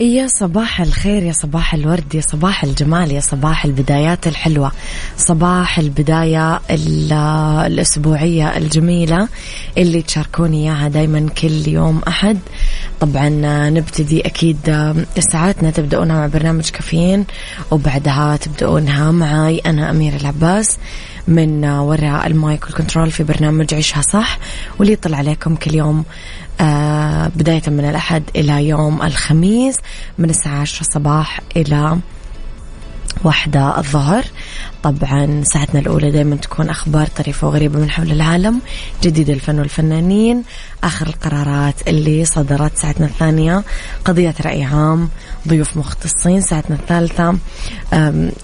يا 0.00 0.26
صباح 0.26 0.80
الخير 0.80 1.22
يا 1.22 1.32
صباح 1.32 1.74
الورد 1.74 2.14
يا 2.14 2.20
صباح 2.20 2.64
الجمال 2.64 3.12
يا 3.12 3.20
صباح 3.20 3.64
البدايات 3.64 4.26
الحلوة. 4.26 4.72
صباح 5.16 5.78
البداية 5.78 6.60
الأسبوعية 7.66 8.56
الجميلة 8.56 9.28
اللي 9.78 10.02
تشاركوني 10.02 10.62
إياها 10.62 10.88
دايما 10.88 11.28
كل 11.28 11.68
يوم 11.68 12.00
أحد. 12.08 12.38
طبعا 13.00 13.28
نبتدي 13.70 14.20
أكيد 14.26 14.58
ساعاتنا 15.18 15.70
تبدأونها 15.70 16.16
مع 16.16 16.26
برنامج 16.26 16.70
كافيين 16.70 17.24
وبعدها 17.70 18.36
تبدأونها 18.36 19.10
معي 19.10 19.58
أنا 19.58 19.90
أمير 19.90 20.16
العباس 20.16 20.78
من 21.28 21.64
وراء 21.64 22.26
المايك 22.26 22.64
والكنترول 22.64 23.10
في 23.10 23.24
برنامج 23.24 23.74
عيشها 23.74 24.02
صح 24.02 24.38
واللي 24.78 24.92
يطلع 24.92 25.18
عليكم 25.18 25.54
كل 25.56 25.74
يوم 25.74 26.04
بداية 27.36 27.62
من 27.66 27.84
الأحد 27.84 28.22
إلى 28.36 28.68
يوم 28.68 29.02
الخميس 29.02 29.76
من 30.18 30.30
الساعة 30.30 30.60
عشرة 30.60 30.80
الصباح 30.80 31.40
إلى 31.56 31.98
واحدة 33.24 33.78
الظهر. 33.78 34.24
طبعا 34.82 35.42
ساعتنا 35.44 35.80
الأولى 35.80 36.10
دائما 36.10 36.36
تكون 36.36 36.68
أخبار 36.68 37.06
طريفة 37.06 37.46
وغريبة 37.46 37.78
من 37.78 37.90
حول 37.90 38.12
العالم 38.12 38.60
جديد 39.02 39.30
الفن 39.30 39.58
والفنانين 39.58 40.42
آخر 40.84 41.06
القرارات 41.06 41.88
اللي 41.88 42.24
صدرت 42.24 42.76
ساعتنا 42.76 43.06
الثانية 43.06 43.64
قضية 44.04 44.34
رأي 44.44 44.64
عام 44.64 45.08
ضيوف 45.48 45.76
مختصين 45.76 46.40
ساعتنا 46.40 46.76
الثالثة 46.76 47.38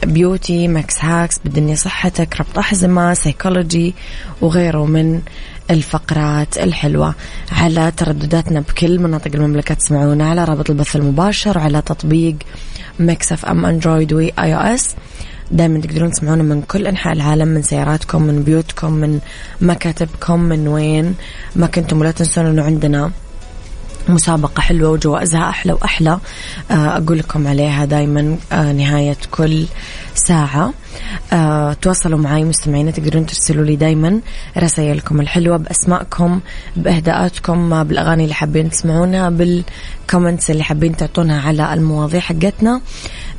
beauty 0.07 0.69
mix 0.69 1.05
hacks 1.05 1.39
بالدنيا 1.45 1.75
صحتك 1.75 2.41
ربط 2.41 2.59
أحزمة 2.59 3.15
سيكولوجي 3.15 3.95
وغيره 4.41 4.87
من 4.87 5.21
الفقرات 5.71 6.59
الحلوة. 6.59 7.15
على 7.53 7.93
تردداتنا 7.97 8.61
بكل 8.61 8.99
مناطق 8.99 9.31
المملكة 9.35 9.75
تسمعونا 9.75 10.31
على 10.31 10.45
رابط 10.45 10.71
البث 10.71 10.97
المباشر 10.97 11.59
وعلى 11.59 11.83
تطبيق 11.83 12.37
Mix 13.01 13.33
FM 13.33 13.67
Android 13.67 14.13
و 14.13 14.33
iOS 14.39 14.95
دائما 15.51 15.81
تقدرون 15.81 16.11
تسمعونا 16.11 16.43
من 16.43 16.63
كل 16.63 16.87
أنحاء 16.87 17.13
العالم 17.13 17.49
من 17.49 17.63
سياراتكم 17.63 18.23
من 18.23 18.43
بيوتكم 18.43 18.93
من 18.93 19.21
مكاتبكم 19.61 20.41
من 20.41 20.69
وين 20.69 21.15
ما 21.57 21.67
كنتم. 21.67 22.01
ولا 22.01 22.11
تنسون 22.11 22.47
إنه 22.47 22.63
عندنا 22.63 23.11
مسابقة 24.09 24.61
حلوة 24.61 24.91
وجوائزها 24.91 25.49
أحلى 25.49 25.73
وأحلى. 25.73 26.19
آه، 26.71 26.97
أقول 26.97 27.19
لكم 27.19 27.47
عليها 27.47 27.85
دايما 27.85 28.37
آه، 28.53 28.73
نهاية 28.73 29.17
كل 29.31 29.67
ساعة. 30.15 30.73
أه 31.33 31.73
تواصلوا 31.73 32.19
معي 32.19 32.45
مستمعين 32.45 32.93
تقدرون 32.93 33.27
ترسلوا 33.27 33.65
لي 33.65 33.77
دايما 33.77 34.21
رسائلكم 34.59 35.21
الحلوة 35.21 35.57
بأسماءكم 35.57 36.41
بإهداءاتكم 36.77 37.85
بالأغاني 37.85 38.23
اللي 38.25 38.35
حابين 38.35 38.71
تسمعونها 38.71 39.31
بال 39.31 39.55
comments 39.55 40.51
اللي 40.51 40.65
حابين 40.65 40.97
تعطونها 40.97 41.49
على 41.49 41.75
المواضيع 41.75 42.21
حقتنا. 42.21 42.81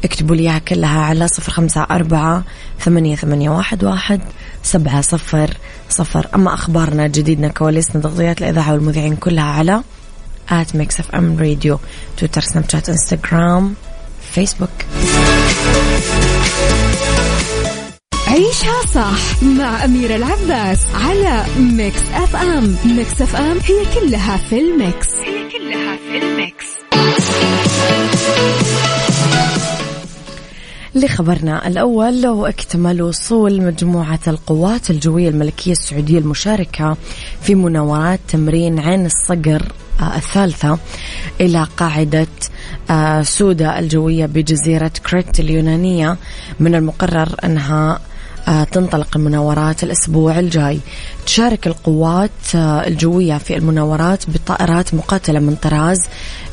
اكتبوا 0.03 0.35
لي 0.35 0.41
إياها 0.41 0.59
كلها 0.59 0.99
على 0.99 1.27
صفر 1.27 1.51
خمسة 1.51 1.81
أربعة 1.91 2.43
ثمانية, 2.79 3.15
ثمانية 3.15 3.49
واحد, 3.49 3.83
واحد 3.83 4.21
سبعة 4.63 5.01
صفر 5.01 5.49
صفر. 5.89 6.27
أما 6.35 6.53
أخبارنا 6.53 7.07
جديدنا 7.07 7.47
كواليسنا 7.47 8.01
تغطيات 8.01 8.41
الإذاعة 8.41 8.73
والمذيعين 8.73 9.15
كلها 9.15 9.43
على 9.43 9.81
at 10.49 10.75
Mix 10.75 10.99
FM 10.99 11.39
Radio 11.39 11.79
تويتر 12.17 12.41
سناب 12.41 12.69
شات 12.69 12.89
انستغرام 12.89 13.73
فيسبوك 14.33 14.69
عيشها 18.27 18.85
صح 18.93 19.43
مع 19.43 19.85
أميرة 19.85 20.15
العباس 20.15 20.79
على 20.95 21.45
Mix 21.59 22.01
FM 22.13 22.75
Mix 22.85 23.21
FM 23.21 23.57
هي 23.65 23.99
كلها 23.99 24.37
في 24.37 24.59
ال 24.59 24.69
mix. 24.69 25.07
هي 25.13 25.49
كلها 25.51 25.97
في 25.97 26.17
ال 26.17 26.27
mix. 26.27 26.65
لخبرنا 30.95 31.67
الأول 31.67 32.27
واكتمل 32.27 33.01
وصول 33.01 33.61
مجموعة 33.61 34.19
القوات 34.27 34.89
الجوية 34.89 35.29
الملكية 35.29 35.71
السعودية 35.71 36.19
المشاركة 36.19 36.97
في 37.41 37.55
مناورات 37.55 38.19
تمرين 38.27 38.79
عين 38.79 39.05
الصقر 39.05 39.61
الثالثة 40.01 40.79
إلى 41.41 41.67
قاعدة 41.77 42.27
آه، 42.89 43.21
سودا 43.21 43.79
الجوية 43.79 44.25
بجزيرة 44.25 44.91
كريت 45.09 45.39
اليونانية. 45.39 46.17
من 46.59 46.75
المقرر 46.75 47.35
أنها 47.43 47.99
آه، 48.47 48.63
تنطلق 48.63 49.17
المناورات 49.17 49.83
الأسبوع 49.83 50.39
الجاي. 50.39 50.79
تشارك 51.25 51.67
القوات 51.67 52.55
الجوية 52.55 53.37
في 53.37 53.57
المناورات 53.57 54.29
بطائرات 54.29 54.93
مقاتلة 54.93 55.39
من 55.39 55.55
طراز 55.55 55.99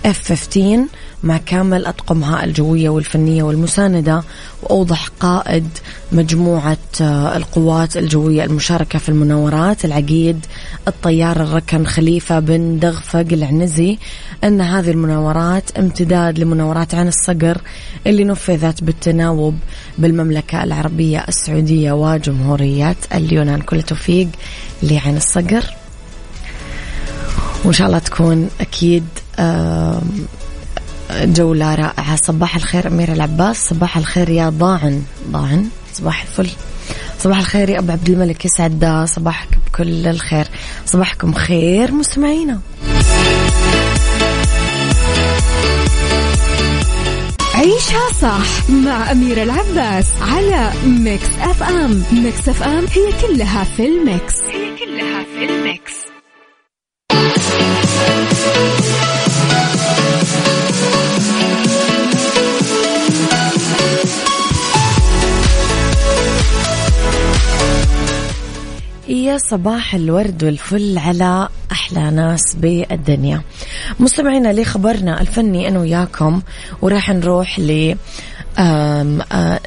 F-15 0.04 0.88
مع 1.24 1.36
كامل 1.36 1.86
أطقمها 1.86 2.44
الجوية 2.44 2.88
والفنية 2.88 3.42
والمساندة 3.42 4.22
وأوضح 4.62 5.08
قائد 5.20 5.68
مجموعة 6.12 6.78
آه، 7.00 7.36
القوات 7.36 7.96
الجوية 7.96 8.44
المشاركة 8.44 8.98
في 8.98 9.08
المناورات 9.08 9.84
العقيد 9.84 10.46
الطيار 10.88 11.42
الركن 11.42 11.86
خليفة 11.86 12.38
بن 12.38 12.78
دغفق 12.78 13.26
العنزي 13.32 13.98
أن 14.44 14.60
هذه 14.60 14.90
المناورات 14.90 15.78
امتداد 15.78 16.38
لمناورات 16.38 16.94
عن 16.94 17.08
الصقر 17.08 17.60
اللي 18.06 18.24
نفذت 18.24 18.84
بالتناوب 18.84 19.58
بالمملكة 19.98 20.64
العربية 20.64 21.24
السعودية 21.28 21.92
وجمهورية 21.92 22.96
اليونان. 23.14 23.60
كل 23.60 23.82
توفيق 23.82 24.28
لعين 24.82 25.16
الصقر. 25.16 25.64
وإن 27.64 27.72
شاء 27.72 27.86
الله 27.86 27.98
تكون 27.98 28.48
أكيد 28.60 29.04
جولة 31.24 31.74
رائعة. 31.74 32.16
صباح 32.16 32.56
الخير 32.56 32.88
أميرة 32.88 33.12
العباس. 33.12 33.68
صباح 33.68 33.96
الخير 33.96 34.28
يا 34.28 34.48
ضاعن. 34.48 35.02
ضاعن. 35.30 35.68
صباح 35.94 36.22
الفل. 36.22 36.50
صباح 37.18 37.38
الخير 37.38 37.68
يا 37.68 37.78
أبو 37.78 37.92
عبد 37.92 38.08
الملك. 38.08 38.44
يسعد 38.44 39.04
صباحك 39.08 39.48
بكل 39.66 40.06
الخير. 40.06 40.46
صباحكم 40.86 41.32
خير 41.32 41.92
مستمعينا. 41.92 42.60
عيشها 47.54 48.12
صح 48.22 48.70
مع 48.70 49.12
أميرة 49.12 49.42
العباس 49.42 50.06
على 50.20 50.72
Mix 50.86 51.28
FM. 51.40 52.02
Mix 52.12 52.48
FM 52.48 52.84
هي 52.92 53.12
كلها 53.22 53.64
في 53.64 53.86
ال 53.86 53.96
mix. 53.96 54.34
هي 54.40 54.76
كلها 54.78 55.24
في 55.24 55.44
ال 55.44 55.46
mix 55.46 55.51
صباح 69.50 69.94
الورد 69.94 70.44
والفل 70.44 70.98
على 70.98 71.48
أحلى 71.72 72.10
ناس 72.10 72.56
بالدنيا. 72.56 73.42
مستمعينا 74.00 74.52
لخبرنا 74.52 75.20
الفني 75.20 75.68
أنا 75.68 75.80
وياكم 75.80 76.42
وراح 76.82 77.10
نروح 77.10 77.58
ل 77.58 77.96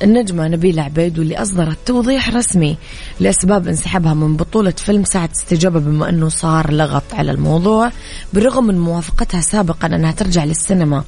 النجمة 0.03 0.47
نبيلة 0.47 0.83
عبيد 0.83 1.19
واللي 1.19 1.41
أصدرت 1.41 1.77
توضيح 1.85 2.29
رسمي 2.29 2.77
لأسباب 3.19 3.67
انسحابها 3.67 4.13
من 4.13 4.35
بطولة 4.35 4.71
فيلم 4.71 5.03
ساعة 5.03 5.29
استجابة 5.35 5.79
بما 5.79 6.09
أنه 6.09 6.29
صار 6.29 6.73
لغط 6.73 7.13
على 7.13 7.31
الموضوع 7.31 7.91
بالرغم 8.33 8.67
من 8.67 8.79
موافقتها 8.79 9.41
سابقا 9.41 9.87
أنها 9.87 10.11
ترجع 10.11 10.43
للسينما 10.43 11.03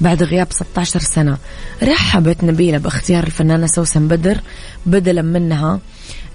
بعد 0.00 0.22
غياب 0.22 0.46
16 0.50 1.00
سنة. 1.00 1.38
رحبت 1.82 2.44
نبيلة 2.44 2.78
باختيار 2.78 3.24
الفنانة 3.24 3.66
سوسن 3.66 4.08
بدر 4.08 4.40
بدلا 4.86 5.22
منها 5.22 5.80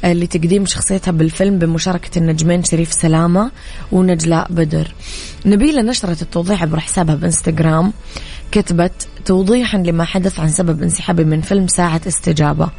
لتقديم 0.03 0.65
شخصيتها 0.65 1.11
بالفيلم 1.11 1.59
بمشاركة 1.59 2.19
النجمين 2.19 2.63
شريف 2.63 2.93
سلامة 2.93 3.51
ونجلاء 3.91 4.47
بدر. 4.51 4.93
نبيلة 5.45 5.81
نشرت 5.81 6.21
التوضيح 6.21 6.61
عبر 6.61 6.79
حسابها 6.79 7.15
بإنستغرام. 7.15 7.93
كتبت 8.51 9.07
توضيحا 9.25 9.77
لما 9.77 10.03
حدث 10.05 10.39
عن 10.39 10.47
سبب 10.47 10.83
انسحابي 10.83 11.23
من 11.23 11.41
فيلم 11.41 11.67
ساعة 11.67 12.01
استجابة. 12.07 12.69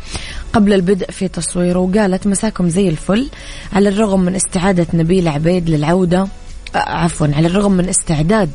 قبل 0.52 0.72
البدء 0.72 1.10
في 1.10 1.28
تصويره 1.28 1.78
وقالت 1.78 2.26
مساكم 2.26 2.68
زي 2.68 2.88
الفل. 2.88 3.28
على 3.72 3.88
الرغم 3.88 4.20
من 4.20 4.34
استعادة 4.34 4.86
نبيل 4.94 5.28
عبيد 5.28 5.70
للعودة 5.70 6.28
آه، 6.74 6.78
عفوا 6.78 7.26
على 7.26 7.46
الرغم 7.46 7.72
من 7.72 7.88
استعداد 7.88 8.50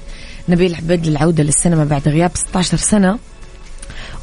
نبيل 0.49 0.75
عبيد 0.75 1.07
للعودة 1.07 1.43
للسينما 1.43 1.85
بعد 1.85 2.07
غياب 2.07 2.31
16 2.33 2.77
سنة 2.77 3.19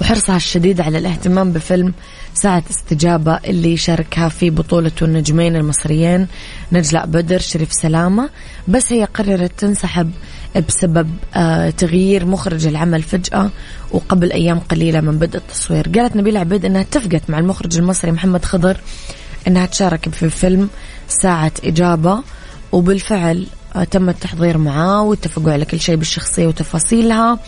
وحرصها 0.01 0.37
الشديد 0.37 0.81
على 0.81 0.99
الاهتمام 0.99 1.53
بفيلم 1.53 1.95
ساعة 2.35 2.63
استجابة 2.71 3.37
اللي 3.37 3.77
شاركها 3.77 4.29
في 4.29 4.51
بطولة 4.51 4.93
النجمين 5.03 5.57
المصريين 5.57 6.27
نجلاء 6.73 7.07
بدر 7.07 7.39
شريف 7.39 7.73
سلامة. 7.73 8.31
بس 8.69 8.93
هي 8.93 9.05
قررت 9.05 9.53
تنسحب 9.59 10.11
بسبب 10.69 11.11
آه، 11.35 11.71
تغيير 11.71 12.27
مخرج 12.27 12.67
العمل 12.67 13.03
فجأة 13.03 13.51
وقبل 13.91 14.33
أيام 14.33 14.59
قليلة 14.59 15.01
من 15.01 15.19
بدء 15.19 15.39
التصوير. 15.39 15.89
قالت 15.89 16.17
نبيل 16.17 16.37
عبيد 16.37 16.65
أنها 16.65 16.81
اتفقت 16.81 17.31
مع 17.31 17.39
المخرج 17.39 17.79
المصري 17.79 18.13
محمد 18.13 18.45
خضر 18.45 18.81
أنها 19.49 19.67
تشارك 19.67 20.09
في 20.09 20.31
فيلم 20.31 20.69
ساعة 21.09 21.53
إجابة 21.65 22.23
وبالفعل 22.73 23.47
تم 23.85 24.09
التحضير 24.09 24.59
معاه 24.59 25.03
واتفقوا 25.03 25.53
على 25.53 25.65
كل 25.65 25.81
شيء 25.81 25.97
بالشخصية 25.97 26.47
وتفاصيلها 26.47 27.39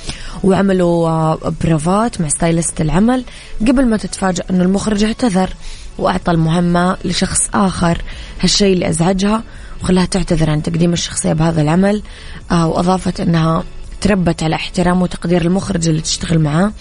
وعملوا 0.45 1.09
آه، 1.09 1.53
برافات 1.65 2.21
مع 2.21 2.29
ستايلست 2.29 2.81
العمل 2.81 3.25
قبل 3.61 3.87
ما 3.87 3.97
تتفاجأ 3.97 4.45
أنه 4.51 4.63
المخرج 4.63 5.05
اعتذر 5.05 5.51
وأعطى 5.99 6.31
المهمة 6.31 6.97
لشخص 7.05 7.49
آخر. 7.55 8.03
هالشيء 8.41 8.73
اللي 8.73 8.89
أزعجها 8.89 9.43
وخلاها 9.83 10.05
تعتذر 10.05 10.51
عن 10.51 10.63
تقديم 10.63 10.93
الشخصية 10.93 11.33
بهذا 11.33 11.63
العمل 11.63 12.03
آه، 12.51 12.67
وأضافت 12.67 13.21
أنها 13.21 13.65
تربت 14.01 14.43
على 14.43 14.55
احترام 14.55 15.03
وتقدير 15.03 15.43
المخرج 15.43 15.89
اللي 15.89 16.01
تشتغل 16.01 16.39
معاه. 16.39 16.73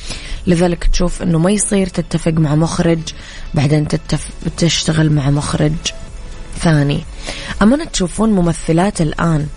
لذلك 0.48 0.84
تشوف 0.84 1.22
أنه 1.22 1.40
ما 1.40 1.52
يصير 1.52 1.88
تتفق 1.88 2.32
مع 2.32 2.56
مخرج 2.56 3.00
بعدين 3.54 3.88
تتف... 3.88 4.30
تشتغل 4.58 5.12
مع 5.12 5.30
مخرج 5.30 5.74
ثاني 6.58 7.04
أما 7.62 7.86
تشوفون 7.86 8.30
ممثلات 8.30 9.02
الآن 9.02 9.48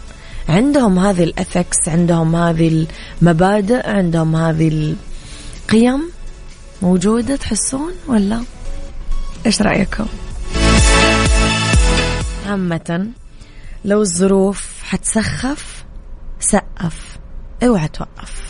عندهم 0.48 0.98
هذه 0.98 1.24
ال 1.24 1.33
ethics 1.33 1.88
عندهم 1.88 2.36
هذه 2.36 2.86
المبادئ 3.22 3.88
عندهم 3.88 4.36
هذه 4.36 4.94
القيم 5.64 6.10
موجودة 6.82 7.36
تحسون 7.36 7.92
ولا؟ 8.08 8.42
إيش 9.46 9.62
رأيكم؟ 9.62 10.06
عامة 12.46 13.08
لو 13.84 14.02
الظروف 14.02 14.82
حتسخف 14.82 15.84
سقف 16.40 17.18
اوعى 17.62 17.88
توقف. 17.88 18.49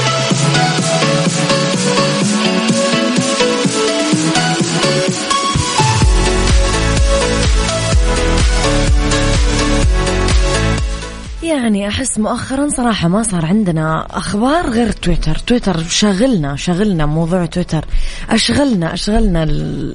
يعني 11.43 11.87
أحس 11.87 12.19
مؤخرا 12.19 12.69
صراحة 12.69 13.07
ما 13.07 13.23
صار 13.23 13.45
عندنا 13.45 14.07
أخبار 14.09 14.69
غير 14.69 14.91
تويتر. 14.91 15.35
تويتر 15.35 15.83
شاغلنا 15.83 16.55
شاغلنا 16.55 17.05
موضوع 17.05 17.45
تويتر. 17.45 17.85
أشغلنا 18.29 18.93
أشغلنا 18.93 19.43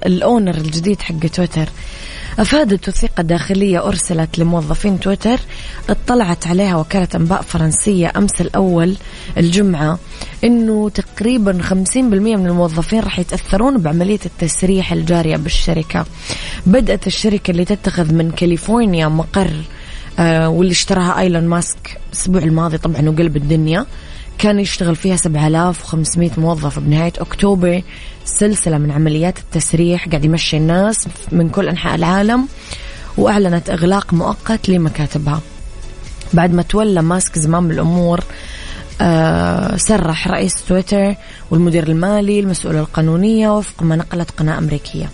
ال 0.06 0.14
owner 0.14 0.54
الجديد 0.54 1.00
حق 1.00 1.19
تويتر. 1.19 1.69
أفادت 2.38 2.88
وثيقة 2.88 3.22
داخلية 3.22 3.87
أرسلت 3.87 4.38
لموظفين 4.38 5.00
تويتر. 5.00 5.40
اطلعت 5.88 6.46
عليها 6.46 6.76
وكالة 6.76 7.08
أنباء 7.14 7.43
فرنسية 7.43 8.12
أمس 8.16 8.40
الأول 8.40 8.94
الجمعة 9.38 9.98
أنه 10.44 10.88
تقريبا 10.88 11.62
50% 11.62 11.96
من 11.96 12.46
الموظفين 12.46 13.00
راح 13.00 13.19
يتأثرون 13.19 13.78
بعملية 13.78 14.20
التسريح 14.26 14.93
الجارية 14.93 15.37
بالشركة. 15.37 16.06
بدأت 16.66 17.06
الشركة 17.06 17.50
اللي 17.50 17.64
تتخذ 17.64 18.14
من 18.14 18.31
كاليفورنيا 18.31 19.08
مقر 19.08 19.50
واللي 20.18 20.72
اشتراها 20.72 21.18
ايلون 21.20 21.44
ماسك 21.44 22.00
الأسبوع 22.12 22.42
الماضي 22.42 22.78
طبعا 22.78 23.08
وقلب 23.08 23.36
الدنيا. 23.36 23.86
كان 24.38 24.60
يشتغل 24.60 24.96
فيها 24.96 25.16
7500 25.16 26.30
موظف 26.36 26.78
بنهاية 26.78 27.12
أكتوبر. 27.18 27.82
سلسلة 28.24 28.78
من 28.78 28.90
عمليات 28.90 29.38
التسريح 29.38 30.08
قاعد 30.08 30.24
يمشي 30.24 30.56
الناس 30.56 31.08
من 31.32 31.48
كل 31.48 31.68
أنحاء 31.68 31.94
العالم 31.94 32.48
وأعلنت 33.18 33.70
إغلاق 33.70 34.14
مؤقت 34.14 34.68
لمكاتبها. 34.68 35.40
بعد 36.32 36.54
ما 36.54 36.62
تولى 36.62 37.02
ماسك 37.02 37.38
زمام 37.38 37.70
الأمور 37.70 38.20
آه 39.00 39.76
سرح 39.76 40.28
رئيس 40.28 40.54
تويتر 40.69 41.14
والمدير 41.50 41.88
المالي 41.88 42.40
المسؤولة 42.40 42.80
القانونية 42.80 43.48
وفق 43.58 43.82
ما 43.82 43.96
نقلت 43.96 44.30
قناة 44.30 44.58
أمريكية. 44.58 45.10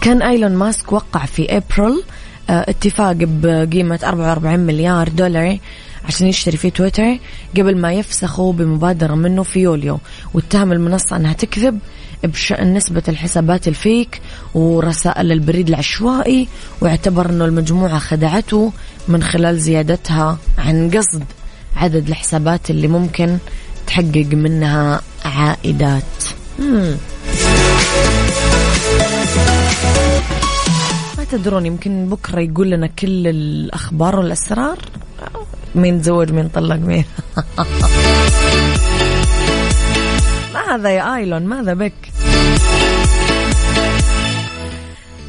كان 0.00 0.22
ايلون 0.22 0.52
ماسك 0.52 0.92
وقع 0.92 1.26
في 1.26 1.56
ابريل 1.56 1.92
آه، 1.92 2.21
اتفاق 2.50 3.16
بقيمة 3.18 4.00
44 4.04 4.58
مليار 4.60 5.08
دولار 5.08 5.58
عشان 6.04 6.26
يشتري 6.26 6.56
فيه 6.56 6.68
تويتر 6.68 7.18
قبل 7.56 7.76
ما 7.78 7.92
يفسخوا 7.92 8.52
بمبادرة 8.52 9.14
منه 9.14 9.42
في 9.42 9.60
يوليو 9.60 9.98
واتهم 10.34 10.72
المنصة 10.72 11.16
أنها 11.16 11.32
تكذب 11.32 11.78
بشأن 12.24 12.74
نسبة 12.74 13.02
الحسابات 13.08 13.68
الفيك 13.68 14.20
ورسائل 14.54 15.32
البريد 15.32 15.68
العشوائي 15.68 16.48
واعتبر 16.80 17.30
أنه 17.30 17.44
المجموعة 17.44 17.98
خدعته 17.98 18.72
من 19.08 19.22
خلال 19.22 19.60
زيادتها 19.60 20.38
عن 20.58 20.90
قصد 20.90 21.24
عدد 21.76 22.08
الحسابات 22.08 22.70
اللي 22.70 22.88
ممكن 22.88 23.38
تحقق 23.86 24.26
منها 24.32 25.00
عائدات 25.24 26.02
مم. 26.58 26.96
تدرون 31.32 31.66
يمكن 31.66 32.06
بكرة 32.06 32.40
يقول 32.40 32.70
لنا 32.70 32.86
كل 32.86 33.26
الأخبار 33.26 34.16
والأسرار؟ 34.16 34.78
مين 35.74 36.00
تزوج 36.00 36.32
مين 36.32 36.48
طلق 36.48 36.76
مين؟ 36.76 37.04
ماذا 40.54 40.90
يا 40.90 41.16
آيلون؟ 41.16 41.42
ماذا 41.42 41.74
بك؟ 41.74 41.92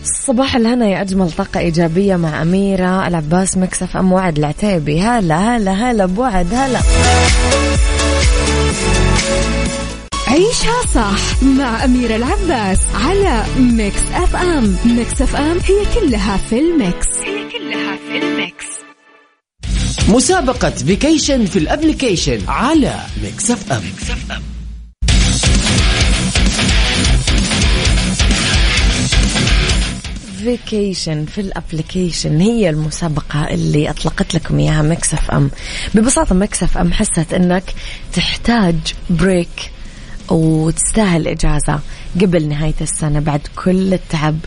صباح 0.04 0.56
الهنا 0.56 0.86
يا 0.86 1.02
أجمل 1.02 1.32
طاقة 1.32 1.60
إيجابية 1.60 2.16
مع 2.16 2.42
أميرة 2.42 3.08
العباس 3.08 3.58
Mix 3.58 3.98
FM 3.98 4.12
وعد 4.12 4.38
العتيبي. 4.38 5.02
هلا 5.02 5.58
هلا 5.58 5.72
هلا 5.72 6.06
بوعد 6.06 6.54
هلا. 6.54 6.80
عيشها 10.34 10.86
صح 10.94 11.44
مع 11.44 11.86
أميرة 11.86 12.16
العباس 12.16 12.80
على 12.94 13.44
Mix 13.58 14.00
FM. 14.14 14.78
Mix 14.86 15.22
FM 15.22 15.58
هي 15.60 15.86
كلها 16.00 16.38
في 16.38 16.60
ال 16.60 16.69
mix. 16.69 17.08
هي 17.26 17.50
كلها 17.52 17.98
في 18.08 18.18
ال 18.18 18.27
mix. 18.27 18.66
مسابقة 20.10 20.70
vacation 20.70 21.46
في 21.46 21.60
ال 21.60 21.66
application 21.66 22.40
على 22.48 23.00
Mix 23.24 23.52
FM, 23.52 23.82
Mix 23.84 24.10
FM. 24.12 24.42
vacation 30.44 31.26
في 31.26 31.42
ال 31.42 31.50
application 31.50 32.40
هي 32.42 32.70
المسابقة 32.70 33.48
اللي 33.54 33.90
أطلقت 33.90 34.36
لكم 34.36 34.60
إياها 34.60 34.82
Mix 34.82 35.32
FM. 35.32 35.50
ببساطة 35.96 36.36
Mix 36.36 36.78
FM 36.78 36.94
حست 36.94 37.34
إنك 37.34 37.64
تحتاج 38.14 38.76
break 39.10 39.72
وتستاهل 40.30 41.28
إجازة 41.28 41.80
قبل 42.22 42.48
نهاية 42.48 42.74
السنة 42.82 43.20
بعد 43.20 43.42
كل 43.56 43.94
التعب 43.94 44.38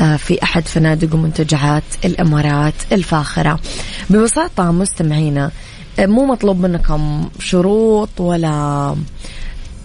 آه، 0.00 0.16
في 0.16 0.42
أحد 0.42 0.68
فنادق 0.68 1.14
ومنتجعات 1.14 1.82
الإمارات 2.04 2.74
الفاخرة. 2.92 3.60
ببساطة 4.10 4.70
مستمعينا 4.70 5.50
آه، 5.98 6.06
مو 6.06 6.26
مطلوب 6.26 6.60
منكم 6.60 7.28
شروط 7.38 8.20
ولا 8.20 8.96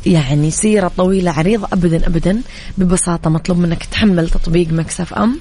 يعني 0.05 0.51
سيرة 0.51 0.91
طويلة 0.97 1.31
عريضة 1.31 1.67
أبدا 1.73 2.07
أبدا. 2.07 2.41
ببساطة 2.77 3.29
مطلوب 3.29 3.57
منك 3.57 3.83
تحمل 3.85 4.29
تطبيق 4.29 4.67
Mix 4.67 5.13
FM 5.13 5.39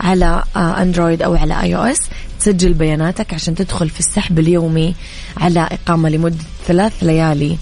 على 0.00 0.42
Android 0.56 1.22
آه، 1.22 1.26
أو 1.26 1.34
على 1.34 1.60
iOS 1.62 2.00
تسجل 2.40 2.74
بياناتك 2.74 3.34
عشان 3.34 3.54
تدخل 3.54 3.88
في 3.88 4.00
السحب 4.00 4.38
اليومي 4.38 4.94
على 5.36 5.60
إقامة 5.60 6.08
لمدة 6.08 6.44
ثلاث 6.66 6.92
ليالي. 7.02 7.58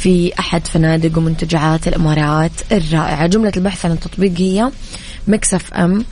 في 0.00 0.32
أحد 0.38 0.66
فنادق 0.66 1.18
ومنتجعات 1.18 1.88
الإمارات 1.88 2.50
الرائعة. 2.72 3.26
جملة 3.26 3.52
البحث 3.56 3.84
عن 3.84 3.92
التطبيق 3.92 4.32
هي 4.38 4.70
Mix 5.28 5.54
FM 5.54 6.04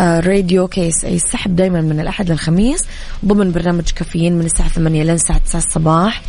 Radio 0.00 0.68
KSA 0.68 1.14
السحب 1.16 1.56
دائما 1.56 1.80
من 1.80 2.00
الأحد 2.00 2.30
للخميس 2.30 2.84
ضمن 3.24 3.52
برنامج 3.52 3.90
كافيين 3.90 4.38
من 4.38 4.44
الساعة 4.44 4.68
8 4.68 5.02
لين 5.02 5.14
الساعة 5.14 5.38
9 5.38 5.58
الصباح 5.58 6.22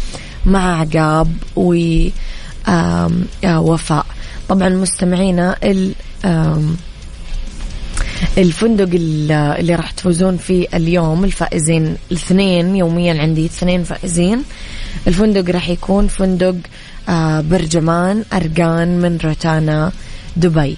مع 0.46 0.80
عقاب 0.80 1.34
و 1.56 1.76
آه، 2.68 3.12
وفاء. 3.46 4.06
طبعا 4.50 4.70
مستمعينا 4.70 5.56
ال 5.64 5.94
الفندق 8.38 8.90
اللي 8.94 9.76
راح 9.76 9.92
تفوزون 9.92 10.38
فيه 10.38 10.68
اليوم 10.74 11.24
الفائزين 11.24 11.96
الاثنين 12.12 12.76
يوميا 12.76 13.22
عندي 13.22 13.46
اثنين 13.46 13.84
فائزين. 13.84 14.44
الفندق 15.08 15.54
راح 15.54 15.70
يكون 15.70 16.08
فندق 16.08 16.56
آه، 17.10 17.42
برجمان 17.42 18.24
أرقان 18.34 19.00
من 19.02 19.18
روتانا 19.24 19.92
دبي. 20.38 20.78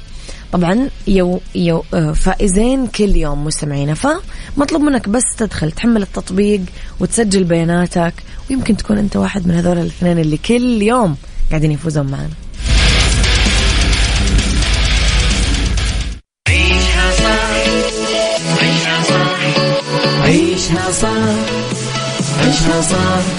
طبعا 0.52 0.90
يو 1.08 1.42
يو 1.56 1.84
آه، 1.94 2.12
فائزين 2.12 2.88
كل 2.88 3.16
يوم 3.16 3.46
مستمعينا 3.46 3.94
فمطلوب 3.94 4.82
منك 4.82 5.10
بس 5.10 5.24
تدخل 5.38 5.72
تحمل 5.72 6.02
التطبيق 6.02 6.62
وتسجل 7.00 7.44
بياناتك 7.44 8.14
ويمكن 8.50 8.78
تكون 8.78 8.98
أنت 8.98 9.16
واحد 9.16 9.48
من 9.48 9.54
هذول 9.54 9.78
الاثنين 9.78 10.20
اللي 10.20 10.38
كل 10.38 10.82
يوم 10.82 11.16
قاعدين 11.50 11.72
يفوزون 11.72 12.06
معنا. 12.06 12.30
عيشها 16.48 17.12
صح 17.12 17.50
عيشها 18.62 19.04
صح 19.04 19.40
عيشها 20.24 20.92
صح. 20.92 21.10
عيشها 22.40 23.39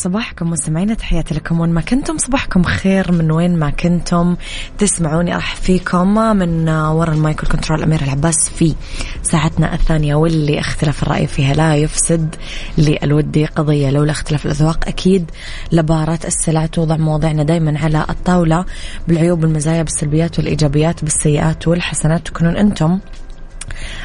صباحكم 0.00 0.50
مستمعينا 0.50 0.94
تحياتي 0.94 1.34
لكم 1.34 1.60
وين 1.60 1.70
ما 1.70 1.80
كنتم. 1.80 2.18
صباحكم 2.18 2.62
خير 2.62 3.12
من 3.12 3.30
وين 3.30 3.58
ما 3.58 3.70
كنتم. 3.70 4.36
تسمعوني 4.78 5.34
راح 5.34 5.56
فيكم 5.56 6.14
من 6.36 6.68
وراء 6.68 7.14
المايكل 7.14 7.46
كنترول 7.46 7.82
أمير 7.82 8.02
العباس 8.02 8.48
في 8.48 8.74
ساعتنا 9.22 9.74
الثانية 9.74 10.14
واللي 10.14 10.60
اختلاف 10.60 11.02
الرأي 11.02 11.26
فيها 11.26 11.54
لا 11.54 11.76
يفسد 11.76 12.34
للودي 12.78 13.46
قضية. 13.46 13.90
لولا 13.90 14.10
اختلاف 14.10 14.46
الأذواق 14.46 14.88
أكيد 14.88 15.30
لبارات 15.72 16.24
السلع 16.24 16.66
توضع 16.66 16.96
مواضيعنا 16.96 17.42
دايما 17.42 17.78
على 17.78 18.06
الطاولة 18.10 18.64
بالعيوب 19.08 19.42
والمزايا 19.44 19.82
بالسلبيات 19.82 20.38
والإيجابيات 20.38 21.04
بالسيئات 21.04 21.68
والحسنات 21.68 22.26
تكونون 22.26 22.56
أنتم 22.56 22.98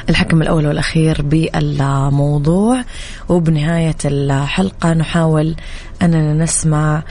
الحكم 0.08 0.42
الأول 0.42 0.66
والأخير 0.66 1.22
بالموضوع. 1.22 2.84
وبنهاية 3.28 3.96
الحلقة 4.04 4.92
نحاول 4.92 5.56
أننا 6.02 6.44
نسمع 6.44 7.02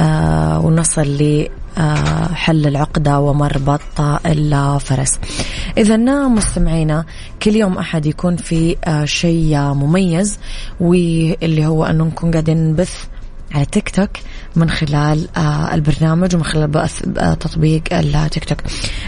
آه 0.00 0.60
ونصل 0.60 1.02
ل 1.02 1.48
حل 2.34 2.66
العقدة 2.66 3.20
ومربط 3.20 4.00
الفرس. 4.26 5.18
إذا 5.78 5.96
مستمعينا 6.28 7.04
كل 7.42 7.56
يوم 7.56 7.78
أحد 7.78 8.06
يكون 8.06 8.36
في 8.36 8.76
آه، 8.84 9.04
شيء 9.04 9.58
مميز 9.58 10.38
واللي 10.80 11.66
هو 11.66 11.84
أنه 11.84 12.04
نكون 12.04 12.30
قاعدين 12.30 12.70
نبث 12.70 13.04
على 13.54 13.64
تيك 13.64 13.90
توك. 13.90 14.10
من 14.56 14.70
خلال 14.70 15.28
آه، 15.36 15.74
البرنامج 15.74 16.34
ومن 16.34 16.44
خلال 16.44 16.76
آه، 17.18 17.34
تطبيق 17.34 17.82
التيك 17.92 18.44
توك. 18.44 18.58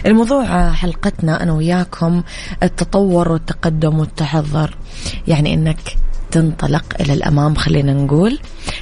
الموضوع 0.05 0.43
آه، 0.43 0.71
حلقتنا 0.71 1.43
أنا 1.43 1.53
وياكم 1.53 2.23
التطور 2.63 3.31
والتقدم 3.31 3.99
والتحضر. 3.99 4.77
يعني 5.27 5.53
أنك 5.53 5.79
تنطلق 6.31 6.85
إلى 6.99 7.13
الأمام 7.13 7.55
خلينا 7.55 7.93
نقول 7.93 8.39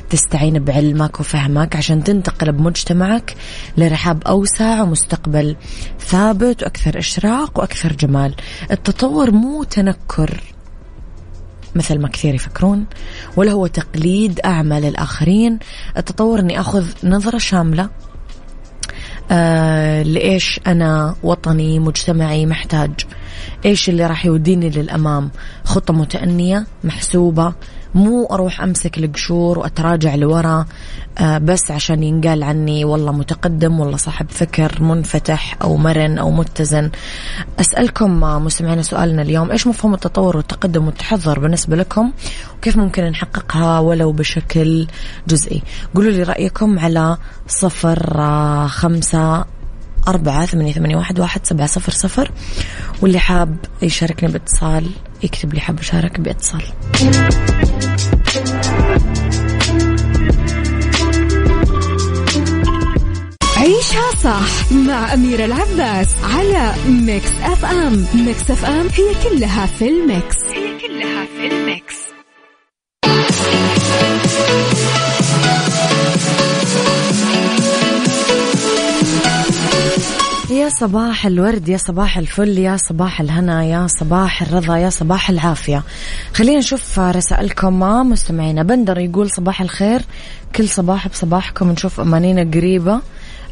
تستعين 0.10 0.60
بعلمك 0.60 1.20
وفهمك 1.20 1.76
عشان 1.76 2.04
تنتقل 2.04 2.52
بمجتمعك 2.52 3.36
لرحاب 3.78 4.24
أوسع 4.24 4.82
ومستقبل 4.82 5.56
ثابت 6.00 6.64
وأكثر 6.64 7.00
إشراق 7.00 7.60
وأكثر 7.60 7.94
جمال. 7.94 8.36
التطور 8.72 9.32
مو 9.32 9.64
تنكر. 9.64 10.42
مثل 11.76 12.00
ما 12.00 12.08
كثير 12.08 12.36
يفكرون 12.36 12.86
ولا 13.36 13.52
هو 13.52 13.68
تقليد 13.68 14.40
أعمال 14.46 14.86
الآخرين 14.86 15.60
التطور 15.98 16.40
أني 16.40 16.60
أخذ 16.60 16.86
نظرة 17.04 17.38
شاملة 17.38 17.90
آه 19.32 20.04
لإيش 20.04 20.60
أنا 20.68 21.16
وطني 21.24 21.80
مجتمعي 21.80 22.46
محتاج. 22.46 22.92
إيش 23.66 23.90
اللي 23.90 24.08
راح 24.08 24.26
يوديني 24.26 24.70
للأمام؟ 24.70 25.32
خطة 25.64 25.94
متأنية 25.94 26.66
محسوبة 26.84 27.54
مو 27.96 28.26
أروح 28.26 28.62
أمسك 28.62 28.98
القشور 28.98 29.60
وأتراجع 29.60 30.16
لورا 30.16 30.66
آه، 31.18 31.38
بس 31.38 31.72
عشان 31.72 32.04
ينقال 32.04 32.44
عني 32.44 32.86
والله 32.86 33.12
متقدم 33.12 33.80
والله 33.80 33.98
صاحب 33.98 34.30
فكر 34.30 34.84
منفتح 34.84 35.58
أو 35.62 35.78
مرن 35.78 36.18
أو 36.18 36.32
متزن. 36.32 36.90
أسألكم 37.60 38.24
آه، 38.24 38.40
مستمعينا 38.40 38.82
سؤالنا 38.82 39.22
اليوم 39.22 39.52
إيش 39.52 39.68
مفهوم 39.68 39.94
التطور 39.94 40.38
والتقدم 40.38 40.86
والتحضر 40.86 41.40
بالنسبة 41.40 41.76
لكم؟ 41.76 42.12
وكيف 42.58 42.78
ممكن 42.78 43.04
نحققها 43.04 43.80
ولو 43.80 44.12
بشكل 44.12 44.88
جزئي؟ 45.28 45.62
قولوا 45.96 46.12
لي 46.12 46.24
رأيكم 46.24 46.80
على 46.80 47.18
صفر 47.48 48.20
آه، 48.20 48.68
خمسة 48.68 49.46
أربعة 50.08 50.46
ثمانية, 50.46 50.74
ثمانية 50.74 50.96
واحد, 50.96 51.20
واحد 51.20 51.46
سبعة 51.46 51.68
صفر 51.68 51.92
صفر. 51.92 52.32
واللي 53.02 53.20
حاب 53.20 53.58
يشاركني 53.82 54.32
باتصال 54.32 54.90
يكتب 55.24 55.54
لي 55.54 55.60
حاب 55.60 55.80
يشارك 55.80 56.20
باتصال. 56.20 56.64
صح 64.24 64.72
مع 64.72 65.14
أميرة 65.14 65.46
العباس 65.46 66.08
على 66.24 66.74
Mix 66.88 67.32
FM. 67.42 68.06
Mix 68.14 68.52
FM 68.52 68.88
هي 68.88 69.30
كلها 69.30 69.66
في 69.66 69.90
ال 69.90 69.99
Mix. 69.99 70.38
هي 70.38 70.80
كلها 70.80 71.26
في 71.26 71.48
الميكس. 71.48 71.96
يا 80.52 80.70
صباح 80.70 81.26
الورد 81.26 81.70
يا 81.70 81.78
صباح 81.78 82.18
الفل 82.18 82.58
يا 82.58 82.78
صباح 82.78 83.22
الهنا 83.22 83.66
يا 83.66 83.88
صباح 83.88 84.42
الرضا 84.42 84.78
يا 84.78 84.90
صباح 84.90 85.30
العافية. 85.30 85.84
خلينا 86.34 86.58
نشوف 86.58 87.00
رسائلكم. 87.00 87.80
ما 87.80 88.04
مستمعينا 88.04 88.64
بندر 88.64 88.98
يقول 88.98 89.32
صباح 89.32 89.62
الخير. 89.62 90.02
كل 90.56 90.70
صباح 90.70 91.08
بصباحكم 91.08 91.72
نشوف 91.72 92.00
أمانينا 92.00 92.52
قريبة. 92.54 92.94
آه، 92.94 93.02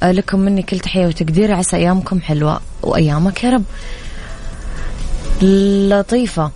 لكم 0.03 0.39
مني 0.39 0.61
كل 0.61 0.79
تحية 0.79 1.07
وتقدير. 1.07 1.53
عسى 1.53 1.75
أيامكم 1.77 2.21
حلوة 2.21 2.61
وأيامك 2.83 3.43
يا 3.43 3.49
رب. 3.49 3.63
لطيفة. 5.89 6.51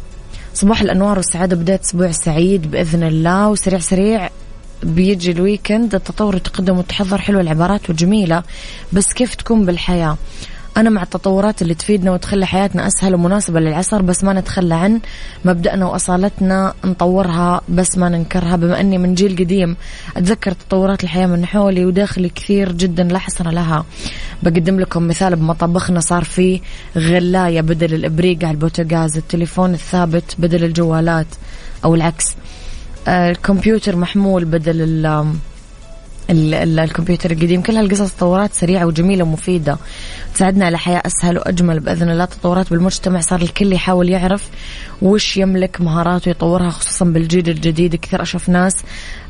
صباح 0.54 0.82
الأنوار 0.82 1.18
والسعادة. 1.18 1.56
بداية 1.56 1.82
أسبوع 1.84 2.12
سعيد 2.12 2.72
بإذن 2.72 3.04
الله. 3.04 3.50
وسريع 3.50 3.80
سريع 3.80 4.30
بيجي 4.84 5.32
الويكند. 5.32 5.96
التطور 5.96 6.34
والتقدم 6.34 6.78
والتحضر 6.78 7.22
حلوة 7.22 7.42
العبارات 7.42 7.90
وجميلة. 7.90 8.44
بس 8.94 9.14
كيف 9.14 9.36
تكون 9.36 9.66
بالحياة؟ 9.66 10.18
أنا 10.78 10.90
مع 10.90 11.04
التطورات 11.04 11.62
اللي 11.62 11.74
تفيدنا 11.74 12.12
وتخلي 12.12 12.46
حياتنا 12.46 12.88
أسهل 12.88 13.16
ومناسبة 13.16 13.60
للعصر 13.60 14.02
بس 14.02 14.24
ما 14.24 14.34
نتخلى 14.34 14.76
عن 14.76 15.00
مبدأنا 15.46 15.86
وأصالتنا 15.86 16.74
نطورها 16.86 17.62
بس 17.70 17.98
ما 17.98 18.10
ننكرها. 18.10 18.56
بما 18.56 18.80
أني 18.80 18.98
من 18.98 19.14
جيل 19.14 19.36
قديم 19.38 19.76
أتذكر 20.18 20.52
تطورات 20.52 21.04
الحياة 21.04 21.28
من 21.28 21.46
حولي 21.46 21.86
وداخلي 21.86 22.30
كثير 22.30 22.72
جدا 22.72 23.04
لا 23.04 23.20
حصر 23.20 23.50
لها. 23.52 23.86
بقدم 24.44 24.80
لكم 24.80 25.08
مثال 25.08 25.36
بمطبخنا 25.36 26.00
صار 26.00 26.24
في 26.24 26.62
غلاية 26.98 27.62
بدل 27.62 27.94
الإبريق 27.94 28.44
على 28.44 28.52
البوتاغاز 28.52 29.18
التليفون 29.18 29.74
الثابت 29.74 30.36
بدل 30.38 30.64
الجوالات 30.64 31.28
أو 31.86 31.96
العكس. 31.96 32.26
الكمبيوتر 33.08 33.96
محمول 33.96 34.46
بدل 34.46 34.82
الكمبيوتر 36.30 37.32
القديم. 37.32 37.62
كل 37.62 37.76
هالقصص 37.76 38.14
تطورات 38.14 38.54
سريعة 38.54 38.86
وجميلة 38.86 39.24
ومفيدة. 39.24 39.78
تساعدنا 40.36 40.66
على 40.66 40.78
حياة 40.78 41.02
أسهل 41.06 41.38
وأجمل 41.38 41.80
بإذن 41.80 42.10
الله. 42.10 42.26
تطورات 42.26 42.70
بالمجتمع 42.70 43.20
صار 43.20 43.42
الكل 43.42 43.74
يحاول 43.74 44.10
يعرف 44.10 44.50
وش 45.02 45.38
يملك 45.38 45.82
مهارات 45.82 46.28
ويطورها 46.28 46.70
خصوصا 46.70 47.06
بالجيل 47.06 47.50
الجديد. 47.50 47.96
كثير 47.96 48.22
أشوف 48.22 48.50
ناس 48.50 48.76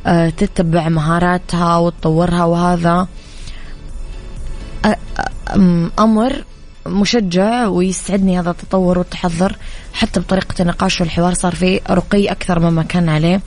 آه، 0.07 0.29
تتبع 0.29 0.89
مهاراتها 0.89 1.77
وتطورها 1.77 2.45
وهذا 2.45 3.07
أمر 5.99 6.43
مشجع 6.85 7.67
ويسعدني 7.67 8.39
هذا 8.39 8.49
التطور 8.49 8.97
والتحضر. 8.97 9.55
حتى 9.93 10.19
بطريقة 10.19 10.61
النقاش 10.61 11.01
والحوار 11.01 11.33
صار 11.33 11.55
في 11.55 11.81
رقي 11.89 12.31
أكثر 12.31 12.59
مما 12.59 12.83
كان 12.83 13.09
عليه. 13.09 13.41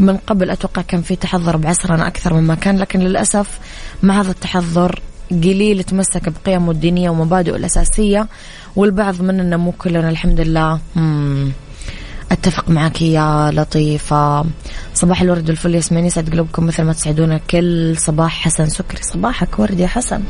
من 0.00 0.16
قبل 0.16 0.50
أتوقع 0.50 0.82
كان 0.82 1.02
في 1.02 1.16
تحضر 1.16 1.56
بعصرنا 1.56 2.06
أكثر 2.06 2.34
مما 2.34 2.54
كان 2.54 2.78
لكن 2.78 3.00
للأسف 3.00 3.58
مع 4.02 4.20
هذا 4.20 4.30
التحضر 4.30 5.00
قليل 5.30 5.84
تمسك 5.84 6.28
بقيمه 6.28 6.70
الدينية 6.70 7.10
ومبادئه 7.10 7.56
الأساسية 7.56 8.28
والبعض 8.76 9.22
مننا 9.22 9.56
مو 9.56 9.72
كلنا 9.72 10.08
الحمد 10.08 10.40
لله. 10.40 10.80
أتفق 12.32 12.68
معك 12.68 13.02
يا 13.02 13.50
لطيفة. 13.50 14.44
صباح 14.94 15.22
الورد 15.22 15.48
والفل 15.48 15.74
ياسمين 15.74 16.06
يسعد 16.06 16.30
قلوبكم 16.30 16.66
مثل 16.66 16.82
ما 16.82 16.92
تسعدونا 16.92 17.38
كل 17.50 17.96
صباح. 17.98 18.44
حسن 18.44 18.68
سكري 18.68 19.02
صباحك 19.02 19.58
ورد 19.58 19.80
يا 19.80 19.86
حسن. 19.86 20.22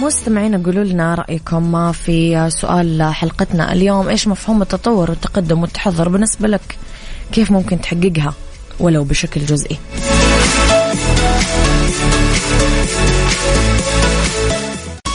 مستمعين 0.00 0.62
قولوا 0.62 0.84
لنا 0.84 1.14
رأيكم 1.14 1.92
في 1.92 2.50
سؤال 2.50 3.02
حلقتنا 3.02 3.72
اليوم. 3.72 4.08
إيش 4.08 4.28
مفهوم 4.28 4.62
التطور 4.62 5.10
والتقدم 5.10 5.60
والتحضر 5.60 6.08
بالنسبة 6.08 6.48
لك؟ 6.48 6.78
كيف 7.32 7.50
ممكن 7.50 7.80
تحققها 7.80 8.34
ولو 8.80 9.04
بشكل 9.04 9.40
جزئي؟ 9.40 9.78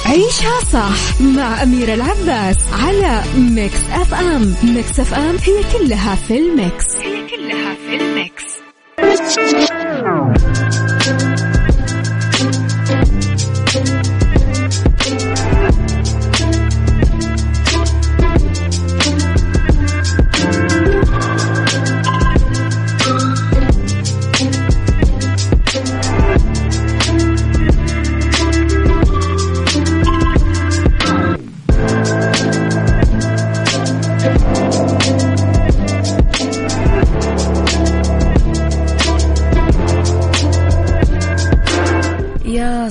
عيشها 0.05 0.59
صح 0.73 1.21
مع 1.21 1.63
أميرة 1.63 1.93
العباس 1.93 2.57
على 2.73 3.23
Mix 3.37 3.79
FM. 3.91 4.55
Mix 4.63 4.99
FM 4.99 5.35
هي 5.43 5.63
كلها 5.77 6.15
في 6.15 6.37
ال 6.37 6.47
Mix. 6.47 6.85
هي 6.97 7.27
كلها 7.27 7.75
في 7.75 7.95
ال 7.95 8.33
Mix. 8.33 9.82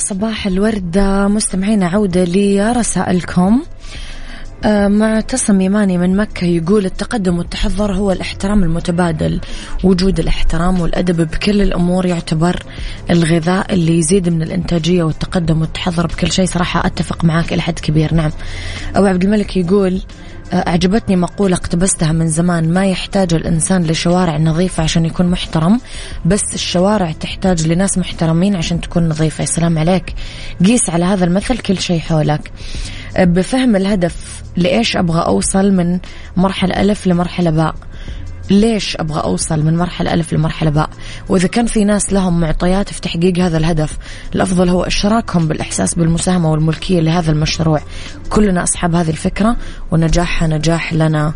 صباح 0.02 0.46
الورد. 0.46 0.98
مستمعينا 1.30 1.86
عودة 1.86 2.24
لرسائلكم 2.24 3.62
آه، 4.64 4.88
معتصم 4.88 5.60
يماني 5.60 5.98
من 5.98 6.16
مكة 6.16 6.44
يقول 6.44 6.86
التقدم 6.86 7.38
والتحضر 7.38 7.94
هو 7.94 8.12
الاحترام 8.12 8.62
المتبادل. 8.62 9.40
وجود 9.84 10.18
الاحترام 10.18 10.80
والأدب 10.80 11.30
بكل 11.30 11.62
الأمور 11.62 12.06
يعتبر 12.06 12.62
الغذاء 13.10 13.74
اللي 13.74 13.98
يزيد 13.98 14.28
من 14.28 14.42
الإنتاجية 14.42 15.02
والتقدم 15.02 15.60
والتحضر 15.60 16.06
بكل 16.06 16.32
شيء. 16.32 16.46
صراحة 16.46 16.86
أتفق 16.86 17.24
معك 17.24 17.52
إلى 17.52 17.62
حد 17.62 17.78
كبير. 17.78 18.14
نعم. 18.14 18.30
أبو 18.94 19.06
عبد 19.06 19.24
الملك 19.24 19.56
يقول 19.56 20.00
أعجبتني 20.52 21.16
مقولة 21.16 21.56
اقتبستها 21.56 22.12
من 22.12 22.28
زمان 22.28 22.72
ما 22.72 22.86
يحتاج 22.86 23.34
الإنسان 23.34 23.84
لشوارع 23.84 24.38
نظيفة 24.38 24.82
عشان 24.82 25.04
يكون 25.04 25.26
محترم 25.26 25.80
بس 26.24 26.42
الشوارع 26.54 27.12
تحتاج 27.12 27.66
لناس 27.66 27.98
محترمين 27.98 28.56
عشان 28.56 28.80
تكون 28.80 29.08
نظيفة. 29.08 29.42
يا 29.42 29.46
سلام 29.46 29.78
عليك. 29.78 30.14
قيس 30.64 30.90
على 30.90 31.04
هذا 31.04 31.24
المثل 31.24 31.58
كل 31.58 31.78
شيء 31.78 32.00
حولك. 32.00 32.52
بفهم 33.18 33.76
الهدف 33.76 34.42
لإيش 34.56 34.96
أبغى 34.96 35.20
أوصل 35.20 35.72
من 35.72 35.98
مرحلة 36.36 36.80
ألف 36.80 37.06
لمرحلة 37.06 37.50
باء؟ 37.50 37.74
ليش 38.50 38.96
أبغى 38.96 39.20
أوصل 39.20 39.64
من 39.64 39.76
مرحلة 39.76 40.14
ألف 40.14 40.32
لمرحلة 40.32 40.70
باء؟ 40.70 40.90
وإذا 41.28 41.48
كان 41.48 41.66
في 41.66 41.84
ناس 41.84 42.12
لهم 42.12 42.40
معطيات 42.40 42.92
في 42.92 43.00
تحقيق 43.00 43.38
هذا 43.38 43.58
الهدف 43.58 43.98
الأفضل 44.34 44.68
هو 44.68 44.82
إشراكهم 44.82 45.48
بالإحساس 45.48 45.94
بالمساهمة 45.94 46.50
والملكية 46.50 47.00
لهذا 47.00 47.32
المشروع. 47.32 47.80
كلنا 48.30 48.62
أصحاب 48.62 48.94
هذه 48.94 49.10
الفكرة 49.10 49.56
ونجاحها 49.90 50.48
نجاح 50.48 50.92
لنا 50.92 51.32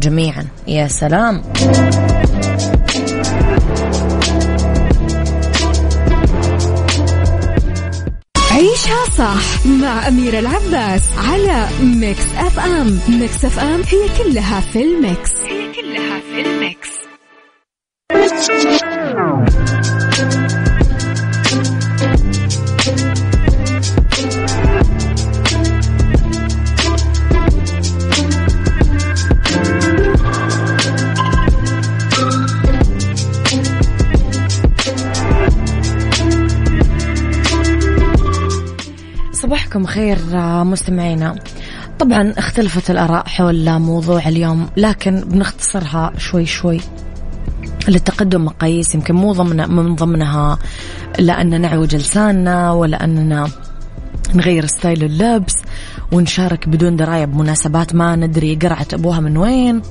جميعا. 0.00 0.46
يا 0.66 0.88
سلام! 0.88 1.42
عيشها 8.58 9.04
صح 9.18 9.66
مع 9.66 10.08
أميرة 10.08 10.38
العباس 10.38 11.02
على 11.18 11.66
Mix 11.82 12.24
FM. 12.36 12.98
Mix 13.08 13.44
FM 13.44 13.82
هي 13.82 14.08
كلها 14.18 14.60
في 14.60 14.82
ال 14.82 14.92
Mix. 14.92 15.30
هي 15.48 15.57
في 16.34 16.40
ال 16.40 16.50
Mix. 16.50 16.88
صباحكم 39.32 39.86
خير 39.86 40.18
مستمعينا. 40.64 41.34
طبعا 41.98 42.34
اختلفت 42.38 42.90
الآراء 42.90 43.28
حول 43.28 43.78
موضوع 43.78 44.28
اليوم 44.28 44.68
لكن 44.76 45.20
بنختصرها 45.20 46.12
شوي 46.18 46.46
شوي 46.46 46.80
للتقدم 47.88 48.44
مقاييس 48.44 48.94
يمكن 48.94 49.14
مو 49.14 49.32
ضمن 49.32 49.70
من 49.70 49.94
ضمنها 49.94 50.58
لا 51.18 51.40
أن 51.40 51.60
نعوج 51.60 51.96
لساننا 51.96 52.72
ولا 52.72 53.04
أننا 53.04 53.48
نغير 54.34 54.66
ستايل 54.66 55.04
اللبس 55.04 55.54
ونشارك 56.12 56.68
بدون 56.68 56.96
دراية 56.96 57.24
بمناسبات 57.24 57.94
ما 57.94 58.16
ندري 58.16 58.54
قرعة 58.54 58.86
أبوها 58.92 59.20
من 59.20 59.36
وين. 59.36 59.82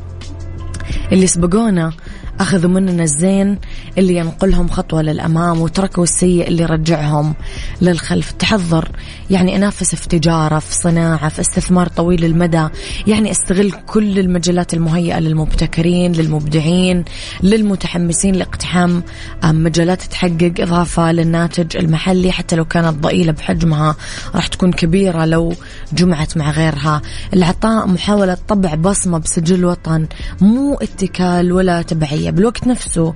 اللي 1.11 1.27
سبقونا 1.27 1.91
أخذوا 2.39 2.71
مننا 2.71 3.03
الزين 3.03 3.59
اللي 3.97 4.15
ينقلهم 4.15 4.67
خطوة 4.67 5.01
للأمام 5.01 5.61
وتركوا 5.61 6.03
السيء 6.03 6.47
اللي 6.47 6.63
يرجعهم 6.63 7.35
للخلف. 7.81 8.31
تحضر 8.31 8.91
يعني 9.29 9.55
أنافس 9.55 9.95
في 9.95 10.07
تجارة 10.07 10.59
في 10.59 10.75
صناعة 10.75 11.29
في 11.29 11.41
استثمار 11.41 11.87
طويل 11.87 12.25
المدى. 12.25 12.67
يعني 13.07 13.31
استغل 13.31 13.71
كل 13.71 14.19
المجالات 14.19 14.73
المهيئة 14.73 15.19
للمبتكرين 15.19 16.11
للمبدعين 16.11 17.05
للمتحمسين 17.43 18.35
لاقتحام 18.35 19.03
مجالات 19.43 20.01
تحقق 20.01 20.53
إضافة 20.59 21.11
للناتج 21.11 21.77
المحلي. 21.77 22.31
حتى 22.31 22.55
لو 22.55 22.65
كانت 22.65 23.03
ضئيلة 23.03 23.31
بحجمها 23.31 23.95
راح 24.35 24.47
تكون 24.47 24.71
كبيرة 24.71 25.25
لو 25.25 25.53
جمعت 25.93 26.37
مع 26.37 26.51
غيرها. 26.51 27.01
العطاء 27.33 27.87
محاولة 27.87 28.37
طبع 28.47 28.75
بصمة 28.75 29.17
بسجل 29.17 29.65
وطن. 29.65 30.07
مو 30.41 30.73
اتكال 30.73 31.51
ولا 31.51 31.81
تبعية. 31.81 32.26
بالوقت 32.31 32.67
نفسه 32.67 33.13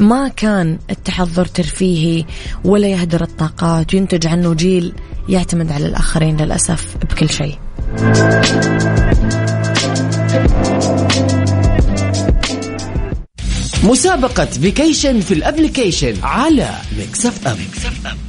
ما 0.00 0.28
كان 0.36 0.78
التحضر 0.90 1.44
ترفيهي 1.44 2.24
ولا 2.64 2.88
يهدر 2.88 3.22
الطاقات 3.22 3.94
وينتج 3.94 4.26
عنه 4.26 4.54
جيل 4.54 4.92
يعتمد 5.28 5.72
على 5.72 5.86
الآخرين 5.86 6.36
للأسف 6.36 6.96
بكل 6.96 7.28
شيء 7.30 7.58
مسابقة 13.84 14.44
vacation 14.44 15.20
في 15.20 15.34
ال 15.34 15.41
application 15.41 16.14
على 16.22 16.68
Mix 16.98 17.36
F 17.36 17.48
M, 17.48 17.56
Mix 17.68 18.06
FM. 18.06 18.25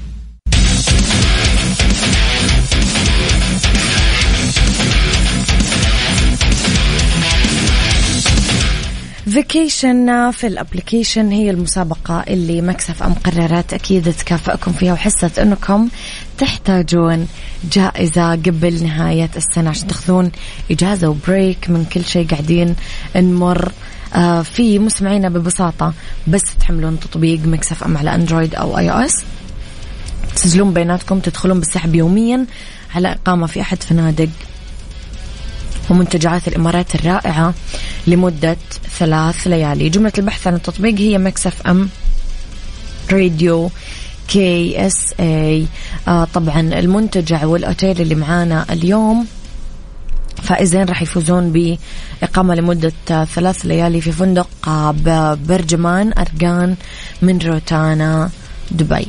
Vacation 9.38 10.32
في 10.32 10.48
ال 10.48 10.55
application 10.55 11.32
هي 11.32 11.50
المسابقة 11.50 12.24
اللي 12.28 12.62
Mix 12.62 13.04
FM 13.04 13.14
قررت 13.14 13.74
أكيد 13.74 14.14
تكافئكم 14.14 14.72
فيها 14.72 14.94
وحست 14.94 15.40
أنكم 15.40 15.90
تحتاجون 16.38 17.28
جائزة 17.72 18.32
قبل 18.32 18.84
نهاية 18.84 19.30
السنة 19.36 19.70
عشان 19.70 19.88
تاخذون 19.88 20.32
إجازة 20.72 21.10
و 21.10 21.20
break 21.20 21.70
من 21.70 21.86
كل 21.86 22.06
شيء 22.06 22.28
قاعدين 22.28 22.76
نمر 23.16 23.72
آه 24.16 24.42
في 24.42 24.80
مستمعينا 24.80 25.30
ببساطة 25.30 25.94
بس 26.28 26.44
تحملون 26.60 27.00
تطبيق 27.00 27.40
Mix 27.46 27.84
FM 27.84 27.98
على 27.98 28.16
Android 28.16 28.56
أو 28.56 28.78
iOS 28.78 29.24
تسجلون 30.36 30.74
بياناتكم 30.74 31.20
تدخلون 31.20 31.60
بالسحب 31.60 31.96
يوميا 31.96 32.46
على 32.96 33.12
إقامة 33.12 33.48
في 33.48 33.62
أحد 33.62 33.84
فنادق 33.84 34.30
ومنتجعات 35.90 36.48
الإمارات 36.48 36.96
الرائعة 36.96 37.54
لمدة 38.08 38.58
ثلاث 39.00 39.48
ليالي. 39.48 39.90
جملة 39.90 40.14
البحث 40.18 40.48
عن 40.48 40.56
التطبيق 40.56 41.00
هي 41.00 41.18
Mix 41.18 41.68
FM 41.68 41.90
Radio 43.12 43.70
KSA 44.28 45.66
آه 46.08 46.28
طبعا 46.34 46.60
المنتجع 46.60 47.46
والاوتيل 47.46 48.02
اللي 48.02 48.16
معانا 48.16 48.66
اليوم 48.72 49.28
فائزين 50.44 50.84
راح 50.84 51.02
يفوزون 51.02 51.52
بإقامة 52.22 52.56
لمدة 52.56 52.94
ثلاث 53.36 53.66
ليالي 53.66 54.02
في 54.02 54.12
فندق 54.12 54.50
BurJuman 55.48 56.14
Arjaan 56.18 56.76
من 57.22 57.38
Rotana 57.38 58.30
دبي. 58.72 59.08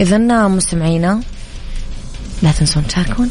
إذا 0.00 0.18
مستمعينا 0.48 1.20
لا 2.42 2.52
تنسون 2.52 2.86
تشاركون. 2.86 3.30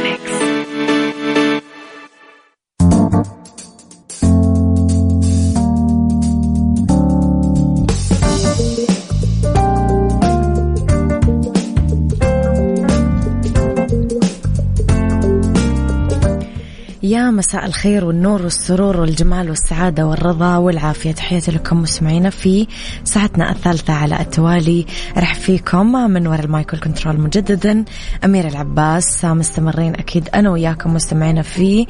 مساء 17.31 17.65
الخير 17.65 18.05
والنور 18.05 18.41
والسرور 18.41 18.99
والجمال 18.99 19.49
والسعادة 19.49 20.05
والرضا 20.05 20.57
والعافية. 20.57 21.11
تحياتي 21.11 21.51
لكم 21.51 21.81
مستمعينا 21.81 22.29
في 22.29 22.67
ساعتنا 23.03 23.51
الثالثة 23.51 23.93
على 23.93 24.21
التوالي. 24.21 24.85
أرحب 25.17 25.35
فيكم 25.35 25.91
من 25.91 26.27
وراء 26.27 26.45
ال 26.45 26.54
mic 26.54 26.79
control 26.79 27.19
مجددا 27.19 27.85
أميرة 28.25 28.47
العباس. 28.47 29.25
مستمرين 29.25 29.93
أكيد 29.95 30.29
أنا 30.35 30.49
وياكم 30.49 30.93
مستمعينا 30.93 31.41
في 31.41 31.87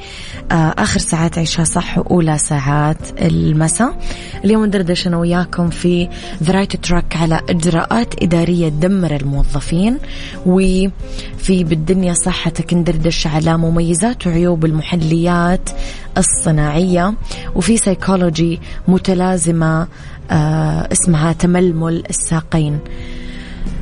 آه، 0.52 0.74
آخر 0.78 1.00
ساعات 1.00 1.38
عيشها 1.38 1.64
صح 1.64 1.98
وأولى 1.98 2.38
ساعات 2.38 3.22
المساء. 3.22 3.98
اليوم 4.44 4.64
ندردش 4.64 5.06
أنا 5.06 5.16
وياكم 5.16 5.70
في 5.70 6.08
The 6.42 6.55
Right 6.55 6.76
Track 6.76 7.16
على 7.16 7.40
إجراءات 7.48 8.22
إدارية 8.22 8.68
تدمر 8.68 9.16
الموظفين. 9.16 9.98
وفي 10.46 11.64
بالدنيا 11.64 12.14
صحتك 12.14 12.74
ندردش 12.74 13.26
على 13.26 13.58
مميزات 13.58 14.26
وعيوب 14.26 14.64
المحليات 14.64 15.70
الصناعية 16.18 17.14
وفي 17.54 17.76
سيكولوجي 17.76 18.60
متلازمة 18.88 19.88
آه 20.30 20.88
اسمها 20.92 21.32
تململ 21.32 22.04
الساقين. 22.10 22.78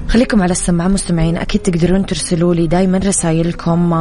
خليكم 0.08 0.42
على 0.42 0.52
السماعة 0.52 0.88
مستمعين 0.88 1.36
أكيد 1.36 1.60
تقدرون 1.60 2.06
ترسلوا 2.06 2.54
لي 2.54 2.66
دايما 2.66 2.98
رسائلكم 2.98 3.92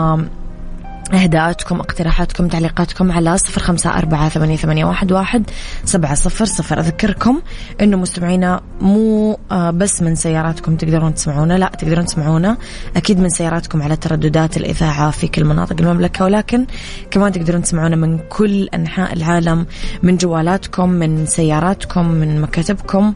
إهداءاتكم 1.13 1.80
اقتراحاتكم 1.80 2.48
تعليقاتكم 2.48 3.12
على 3.12 3.38
صفر 3.38 3.62
خمسة 3.62 3.98
أربعة 3.98 4.30
ثمانية, 4.30 4.56
ثمانية 4.56 4.86
واحد, 4.86 5.12
واحد 5.12 5.50
سبعة 5.86 6.15
صفر 6.15 6.45
صفر. 6.45 6.80
أذكركم 6.80 7.41
أنه 7.82 7.98
مستمعينا 7.98 8.62
مو 8.82 9.39
آه، 9.52 9.72
بس 9.72 10.02
من 10.02 10.15
سياراتكم 10.15 10.76
تقدرون 10.76 11.13
تسمعونا 11.13 11.58
لا 11.58 11.72
تقدرون 11.80 12.06
تسمعونا 12.06 12.58
أكيد 12.95 13.19
من 13.19 13.30
سياراتكم 13.30 13.82
على 13.82 13.95
ترددات 13.95 14.58
الإذاعة 14.58 15.12
في 15.12 15.28
كل 15.28 15.45
مناطق 15.45 15.76
المملكة 15.80 16.26
ولكن 16.26 16.65
كمان 17.12 17.32
تقدرون 17.32 17.62
تسمعونا 17.62 17.95
من 17.95 18.19
كل 18.30 18.69
أنحاء 18.74 19.13
العالم 19.13 19.65
من 20.04 20.17
جوالاتكم 20.17 20.89
من 20.89 21.26
سياراتكم 21.26 22.06
من 22.06 22.41
مكاتبكم 22.41 23.13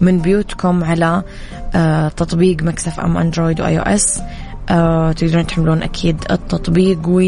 من 0.00 0.18
بيوتكم 0.18 0.84
على 0.84 1.22
آه، 1.74 2.08
تطبيق 2.08 2.62
Mix 2.62 3.00
FM 3.00 3.16
Android 3.16 3.60
و 3.60 3.78
iOS. 3.78 4.20
آه 4.70 5.12
تقدرون 5.12 5.46
تحملون 5.46 5.82
أكيد 5.82 6.16
التطبيق 6.30 7.08
و 7.08 7.20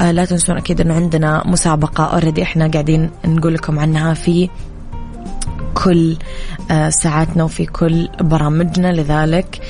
آه 0.00 0.10
لا 0.10 0.24
تنسون 0.24 0.56
أكيد 0.56 0.80
أنه 0.80 0.94
عندنا 0.94 1.42
مسابقة 1.46 2.04
already 2.04 2.42
إحنا 2.42 2.68
قاعدين 2.68 3.10
نقول 3.24 3.54
لكم 3.54 3.78
عنها 3.78 4.14
في 4.14 4.48
كل 5.74 6.16
آه 6.70 6.88
ساعاتنا 6.88 7.44
وفي 7.44 7.66
كل 7.66 8.08
برامجنا. 8.20 8.92
لذلك 8.92 9.60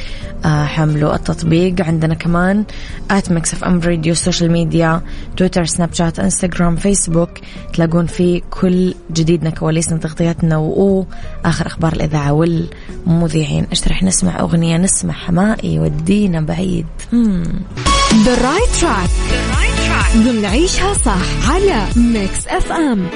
آه 0.45 0.65
حملوا 0.65 1.15
التطبيق. 1.15 1.81
عندنا 1.81 2.15
كمان 2.15 2.65
at 3.11 3.33
Mix 3.33 3.55
FM 3.55 3.81
Radio 3.81 4.15
social 4.15 4.53
media 4.53 5.03
Twitter 5.37 5.65
Snapchat 5.65 6.19
Instagram 6.19 6.77
Facebook 6.77 7.31
تلاقون 7.73 8.07
فيه 8.07 8.41
كل 8.51 8.95
جديدنا 9.13 9.51
كواليسنا 9.51 9.99
تغطياتنا 9.99 10.57
وآخر 10.57 11.67
أخبار 11.67 11.93
الإذاعة 11.93 12.33
والمذيعين. 12.33 13.67
إيش 13.71 13.89
رح 13.89 14.03
نسمع 14.03 14.41
أغنية 14.41 14.77
نسمع 14.77 15.15
حماقي 15.15 15.79
ودينا 15.79 16.41
بعيد. 16.41 16.87
The 18.25 18.49
Right 18.49 18.71
Track 18.81 19.11
ضمن 20.17 20.45
عيشها 20.45 20.95
صح 20.95 21.51
على 21.51 21.87
Mix 21.97 22.47
FM 22.47 23.07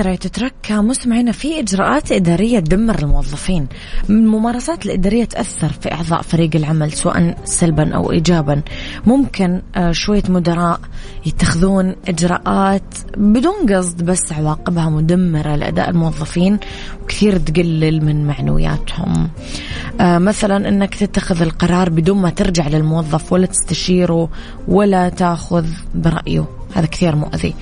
ذرية 0.00 0.16
تترك 0.16 0.52
مستمعينا 0.70 1.32
في 1.32 1.60
إجراءات 1.60 2.12
إدارية 2.12 2.58
تدمر 2.58 2.98
الموظفين. 2.98 3.66
الممارسات 4.10 4.86
الإدارية 4.86 5.24
تأثر 5.24 5.68
في 5.68 5.92
أعضاء 5.92 6.22
فريق 6.22 6.56
العمل 6.56 6.92
سواء 6.92 7.36
سلبا 7.44 7.94
أو 7.94 8.12
إيجابا. 8.12 8.62
ممكن 9.06 9.62
آه، 9.76 9.92
شوية 9.92 10.22
مدراء 10.28 10.80
يتخذون 11.26 11.96
إجراءات 12.08 12.94
بدون 13.16 13.74
قصد 13.74 14.02
بس 14.02 14.32
عواقبها 14.32 14.90
مدمرة 14.90 15.56
لأداء 15.56 15.90
الموظفين 15.90 16.58
وكثير 17.02 17.38
تقلل 17.38 18.04
من 18.04 18.26
معنوياتهم. 18.26 19.30
آه، 20.00 20.18
مثلا 20.18 20.68
أنك 20.68 20.94
تتخذ 20.94 21.42
القرار 21.42 21.90
بدون 21.90 22.18
ما 22.18 22.30
ترجع 22.30 22.68
للموظف 22.68 23.32
ولا 23.32 23.46
تستشيره 23.46 24.28
ولا 24.68 25.08
تأخذ 25.08 25.66
برأيه. 25.94 26.44
هذا 26.74 26.86
كثير 26.86 27.16
مؤذي. 27.16 27.54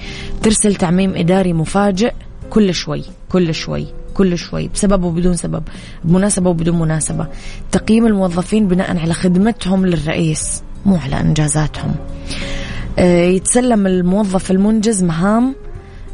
ترسل 0.42 0.74
تعميم 0.74 1.14
إداري 1.16 1.52
مفاجئ 1.52 2.12
كل 2.50 2.74
شوي 2.74 3.04
كل 3.28 3.54
شوي 3.54 3.86
كل 4.14 4.38
شوي 4.38 4.68
بسبب 4.68 5.04
وبدون 5.04 5.34
سبب 5.34 5.62
بمناسبة 6.04 6.50
وبدون 6.50 6.78
مناسبة. 6.78 7.26
تقييم 7.72 8.06
الموظفين 8.06 8.68
بناء 8.68 8.98
على 8.98 9.14
خدمتهم 9.14 9.86
للرئيس 9.86 10.62
مو 10.86 10.96
على 10.96 11.20
إنجازاتهم. 11.20 11.94
آه، 12.98 13.24
يتسلم 13.24 13.86
الموظف 13.86 14.50
المنجز 14.50 15.02
مهام 15.02 15.54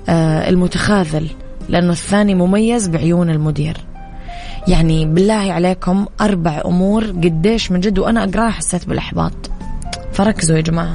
آه، 0.09 0.49
المتخاذل 0.49 1.31
لأنه 1.68 1.92
الثاني 1.92 2.35
مميز 2.35 2.88
بعيون 2.88 3.31
المدير. 3.31 3.77
يعني 4.68 5.07
بالله 5.07 5.53
عليكم 5.53 6.07
أربع 6.20 6.62
أمور 6.64 7.05
قديش 7.05 7.73
من 7.73 7.81
جد 7.81 7.99
وأنا 7.99 8.25
أقراها 8.25 8.51
حسيت 8.51 8.88
بالإحباط. 8.88 9.51
فركزوا 10.12 10.57
يا 10.57 10.61
جماعة. 10.61 10.94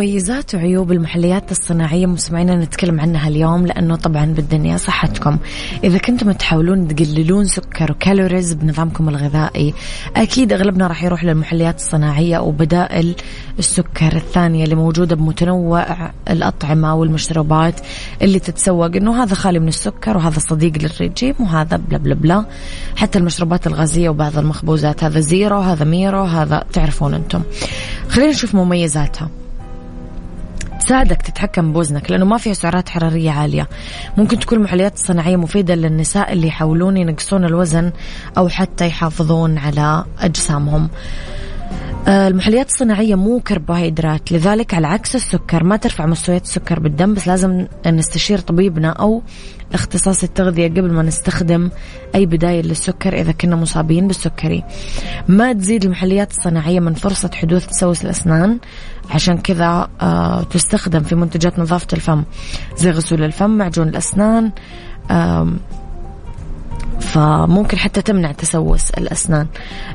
مميزات 0.00 0.54
وعيوب 0.54 0.92
المحليات 0.92 1.50
الصناعية 1.50 2.06
مستمعينا 2.06 2.56
نتكلم 2.56 3.00
عنها 3.00 3.28
اليوم 3.28 3.66
لأنه 3.66 3.96
طبعا 3.96 4.24
بالدنيا 4.24 4.76
صحتكم. 4.76 5.38
إذا 5.84 5.98
كنتم 5.98 6.32
تحاولون 6.32 6.88
تقللون 6.88 7.44
سكر 7.44 7.92
و 7.92 7.99
calories 7.99 8.52
بنظامكم 8.52 9.08
الغذائي 9.08 9.74
أكيد 10.16 10.52
أغلبنا 10.52 10.86
راح 10.86 11.04
يروح 11.04 11.24
للمحليات 11.24 11.76
الصناعية 11.76 12.38
وبدائل 12.38 13.14
السكر 13.58 14.16
الثانية 14.16 14.64
اللي 14.64 14.74
موجودة 14.74 15.16
بمتنوع 15.16 15.86
الأطعمة 16.30 16.94
والمشروبات 16.94 17.80
اللي 18.22 18.38
تتسوق 18.38 18.96
إنه 18.96 19.22
هذا 19.22 19.34
خالي 19.34 19.58
من 19.58 19.68
السكر 19.68 20.16
وهذا 20.16 20.38
صديق 20.38 20.72
للرجيم 20.76 21.34
وهذا 21.40 21.76
blah 21.76 21.98
blah 21.98 22.14
blah. 22.14 22.44
حتى 22.96 23.18
المشروبات 23.18 23.66
الغازية 23.66 24.08
وبعض 24.08 24.38
المخبوزات 24.38 25.04
هذا 25.04 25.20
zero 25.20 25.58
هذا 25.58 25.84
ميرو 25.84 26.22
هذا 26.22 26.64
تعرفون 26.72 27.14
أنتم. 27.14 27.42
خلينا 28.08 28.30
نشوف 28.30 28.54
مميزاتها. 28.54 29.30
تساعدك 30.80 31.22
تتحكم 31.22 31.72
بوزنك 31.72 32.10
لأنه 32.10 32.24
ما 32.24 32.38
فيها 32.38 32.52
سعرات 32.52 32.88
حرارية 32.88 33.30
عالية. 33.30 33.68
ممكن 34.16 34.38
تكون 34.38 34.58
المحليات 34.58 34.94
الصناعية 34.94 35.36
مفيدة 35.36 35.74
للنساء 35.74 36.32
اللي 36.32 36.46
يحاولون 36.46 36.96
ينقصون 36.96 37.44
الوزن 37.44 37.92
أو 38.38 38.48
حتى 38.48 38.86
يحافظون 38.86 39.58
على 39.58 40.04
أجسامهم. 40.20 40.88
آه، 42.08 42.28
المحليات 42.28 42.68
الصناعية 42.68 43.14
مو 43.14 43.40
كربوهيدرات 43.40 44.32
لذلك 44.32 44.74
على 44.74 44.86
عكس 44.86 45.16
السكر 45.16 45.64
ما 45.64 45.76
ترفع 45.76 46.06
مستويات 46.06 46.42
السكر 46.42 46.80
بالدم 46.80 47.14
بس 47.14 47.28
لازم 47.28 47.66
نستشير 47.86 48.38
طبيبنا 48.38 48.88
أو 48.88 49.22
اختصاص 49.74 50.22
التغذية 50.22 50.68
قبل 50.68 50.92
ما 50.92 51.02
نستخدم 51.02 51.70
أي 52.14 52.26
بداية 52.26 52.62
للسكر 52.62 53.20
إذا 53.20 53.32
كنا 53.32 53.56
مصابين 53.56 54.06
بالسكري. 54.06 54.64
ما 55.28 55.52
تزيد 55.52 55.84
المحليات 55.84 56.30
الصناعية 56.30 56.80
من 56.80 56.94
فرصة 56.94 57.30
حدوث 57.34 57.66
تسوس 57.66 58.04
الأسنان. 58.04 58.58
عشان 59.10 59.38
كذا 59.38 59.88
آه 60.00 60.42
تستخدم 60.42 61.00
في 61.00 61.14
منتجات 61.14 61.58
نظافة 61.58 61.86
الفم 61.92 62.24
زي 62.76 62.90
غسول 62.90 63.22
الفم 63.22 63.50
معجون 63.50 63.88
الأسنان. 63.88 64.50
فممكن 67.00 67.78
حتى 67.78 68.02
تمنع 68.02 68.32
تسوس 68.32 68.90
الأسنان. 68.90 69.46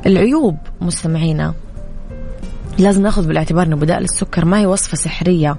العيوب 0.06 0.58
مستمعينا 0.82 1.54
لازم 2.78 3.02
ناخذ 3.02 3.28
بالاعتبار 3.28 3.66
إنه 3.66 3.76
بدائل 3.76 4.04
السكر 4.04 4.46
ما 4.46 4.60
هي 4.60 4.66
وصفة 4.66 4.98
سحرية. 4.98 5.58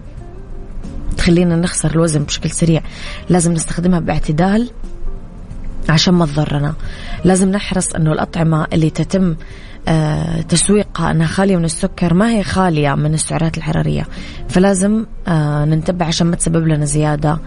تخلينا 1.26 1.56
نخسر 1.56 1.90
الوزن 1.90 2.24
بشكل 2.24 2.50
سريع. 2.50 2.82
لازم 3.28 3.52
نستخدمها 3.52 4.00
باعتدال 4.00 4.70
عشان 5.88 6.14
ما 6.14 6.26
تضرنا. 6.26 6.74
لازم 7.24 7.48
نحرص 7.50 7.94
إنه 7.94 8.12
الأطعمة 8.12 8.66
اللي 8.72 8.90
تتم 8.90 9.36
تسويقها 10.48 11.10
أنها 11.10 11.26
خالية 11.26 11.56
من 11.56 11.64
السكر. 11.64 12.14
ما 12.14 12.30
هي 12.30 12.42
خالية 12.42 12.94
من 12.94 13.14
السعرات 13.14 13.58
الحرارية. 13.58 14.06
فلازم 14.48 15.06
آه، 15.28 15.64
ننتبه 15.64 16.04
عشان 16.04 16.26
ما 16.26 16.36
تسبب 16.36 16.66
لنا 16.66 16.84
زيادة 16.84 17.38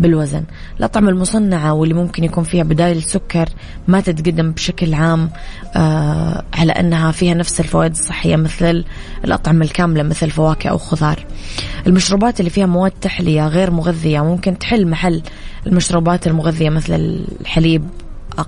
بالوزن. 0.00 0.44
الأطعمة 0.78 1.10
المصنعة 1.10 1.72
واللي 1.72 1.94
ممكن 1.94 2.24
يكون 2.24 2.44
فيها 2.44 2.62
بدايل 2.64 2.96
السكر 2.96 3.48
ما 3.88 4.00
تتقدم 4.00 4.50
بشكل 4.50 4.94
عام 4.94 5.30
آه، 5.76 6.44
على 6.54 6.72
أنها 6.72 7.12
فيها 7.12 7.34
نفس 7.34 7.60
الفوائد 7.60 7.90
الصحية 7.90 8.36
مثل 8.36 8.84
الأطعمة 9.24 9.64
الكاملة 9.64 10.02
مثل 10.02 10.30
فواكه 10.30 10.70
أو 10.70 10.78
خضار. 10.78 11.26
المشروبات 11.86 12.40
اللي 12.40 12.50
فيها 12.50 12.66
مواد 12.66 12.90
تحلية 12.90 13.46
غير 13.46 13.70
مغذية 13.70 14.20
ممكن 14.20 14.58
تحل 14.58 14.86
محل 14.86 15.22
المشروبات 15.66 16.26
المغذية 16.26 16.70
مثل 16.70 16.94
الحليب 17.40 17.84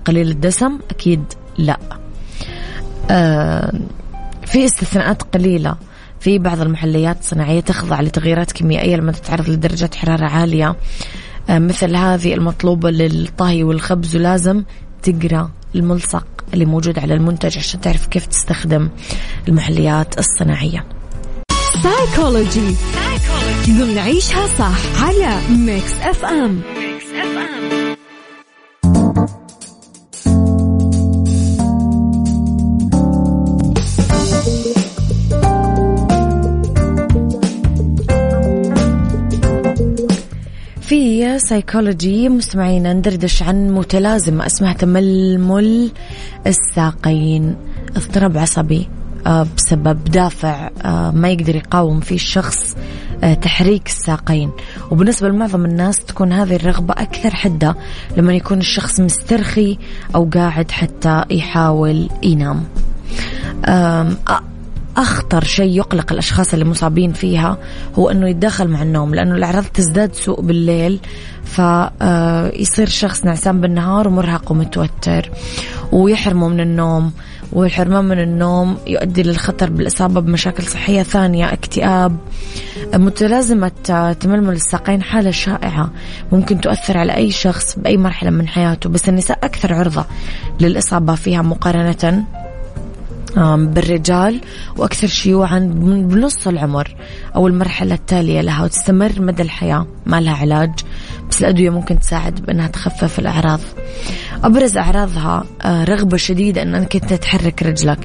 قليل 0.05 0.31
الدسم؟ 0.31 0.79
أكيد 0.91 1.25
لا. 1.59 1.79
آه، 1.93 2.00
في 4.47 4.65
استثناءات 4.65 5.23
قليلة 5.23 5.77
في 6.21 6.39
بعض 6.39 6.61
المحليات 6.61 7.21
الصناعية 7.21 7.61
تخضع 7.61 8.01
لتغييرات 8.01 8.53
كيميائية 8.53 8.97
لما 8.97 9.13
تتعرض 9.13 9.49
لدرجة 9.49 9.91
حرارة 9.97 10.25
عالية. 10.25 10.77
آه، 11.51 11.59
مثل 11.59 11.97
هذه 11.97 12.35
المطلوبة 12.35 12.91
للطهي 12.91 13.65
والخبز 13.65 14.17
ولازم 14.17 14.65
تقرأ 15.03 15.51
الملصق 15.75 16.27
اللي 16.55 16.65
موجود 16.65 16.99
على 16.99 17.15
المنتج 17.15 17.59
عشان 17.59 17.81
تعرف 17.81 18.07
كيف 18.07 18.27
تستخدم 18.27 18.89
المحليات 19.49 20.19
الصناعية. 20.19 20.85
سايكولوجي 21.83 22.75
ضمن 23.69 23.99
عيشها 23.99 24.47
صح 24.59 25.03
على 25.03 25.39
Mix 25.51 25.93
FM 26.03 26.61
في 40.91 41.39
سايكولوجي 41.39 42.29
مستمعينا 42.29 42.93
ندردش 42.93 43.43
عن 43.43 43.71
متلازمة 43.71 44.47
أسمها 44.47 44.73
تململ 44.73 45.91
الساقين. 46.47 47.57
اضطراب 47.97 48.39
عصبي 48.39 48.89
آه، 49.27 49.47
بسبب 49.57 50.05
دافع 50.05 50.71
آه، 50.85 51.11
ما 51.11 51.29
يقدر 51.29 51.57
يقاوم 51.57 52.01
فيه 52.01 52.15
الشخص 52.15 52.77
آه، 53.25 53.35
تحريك 53.35 53.87
الساقين. 53.87 54.51
وبالنسبة 54.91 55.29
لمعظم 55.29 55.65
الناس 55.65 55.99
تكون 55.99 56.33
هذه 56.33 56.57
الرغبة 56.57 56.95
أكثر 56.95 57.31
حدة 57.31 57.77
لما 58.17 58.35
يكون 58.35 58.59
الشخص 58.59 59.01
مسترخي 59.01 59.79
أو 60.15 60.29
قاعد 60.35 60.71
حتى 60.71 61.25
يحاول 61.31 62.09
ينام. 62.23 62.65
أخطر 65.01 65.45
شيء 65.45 65.77
يقلق 65.77 66.13
الأشخاص 66.13 66.53
اللي 66.53 66.65
مصابين 66.65 67.13
فيها 67.13 67.59
هو 67.95 68.11
أنه 68.11 68.29
يتداخل 68.29 68.69
مع 68.69 68.83
النوم 68.83 69.15
لأنه 69.15 69.35
الأعراض 69.35 69.65
تزداد 69.65 70.15
سوء 70.15 70.41
بالليل 70.41 71.01
فيصير 71.45 72.87
الشخص 72.87 73.25
نعسان 73.25 73.61
بالنهار 73.61 74.09
ومرهق 74.09 74.53
ومتوتر 74.53 75.31
ويحرمه 75.93 76.49
من 76.49 76.61
النوم 76.61 77.13
والحرمان 77.53 78.05
من 78.05 78.21
النوم 78.21 78.79
يؤدي 78.87 79.23
للخطر 79.23 79.71
بالإصابة 79.71 80.21
بمشاكل 80.21 80.63
صحية 80.63 81.03
ثانية 81.03 81.53
اكتئاب. 81.53 82.17
متلازمة 82.95 83.69
تململ 84.21 84.55
الساقين 84.55 85.03
حالة 85.03 85.31
شائعة 85.31 85.91
ممكن 86.33 86.61
تؤثر 86.61 86.99
على 86.99 87.17
أي 87.17 87.31
شخص 87.31 87.79
بأي 87.79 87.97
مرحلة 87.97 88.31
من 88.31 88.49
حياته 88.49 88.91
بس 88.91 89.09
النساء 89.09 89.39
أكثر 89.43 89.75
عرضة 89.75 90.05
للإصابة 90.61 91.15
فيها 91.15 91.43
مقارنة. 91.43 92.25
بالرجال 93.37 94.41
وأكثر 94.77 95.07
شيوعا 95.07 95.59
بنص 95.85 96.47
العمر 96.47 96.95
أو 97.37 97.47
المرحلة 97.47 97.95
التالية 97.95 98.41
لها 98.41 98.65
وتستمر 98.65 99.13
مدى 99.23 99.43
الحياة 99.43 99.87
ما 100.07 100.21
لها 100.21 100.35
علاج 100.37 100.71
بس 101.31 101.41
الأدوية 101.41 101.71
ممكن 101.71 101.99
تساعد 101.99 102.41
بأنها 102.41 102.69
تخفف 102.69 103.19
الأعراض. 103.19 103.61
أبرز 104.45 104.77
أعراضها 104.77 105.45
آه، 105.63 105.85
رغبة 105.85 106.17
شديدة 106.17 106.63
أنك 106.63 106.97
أنت 106.97 107.13
تحرك 107.13 107.63
رجلك 107.63 107.99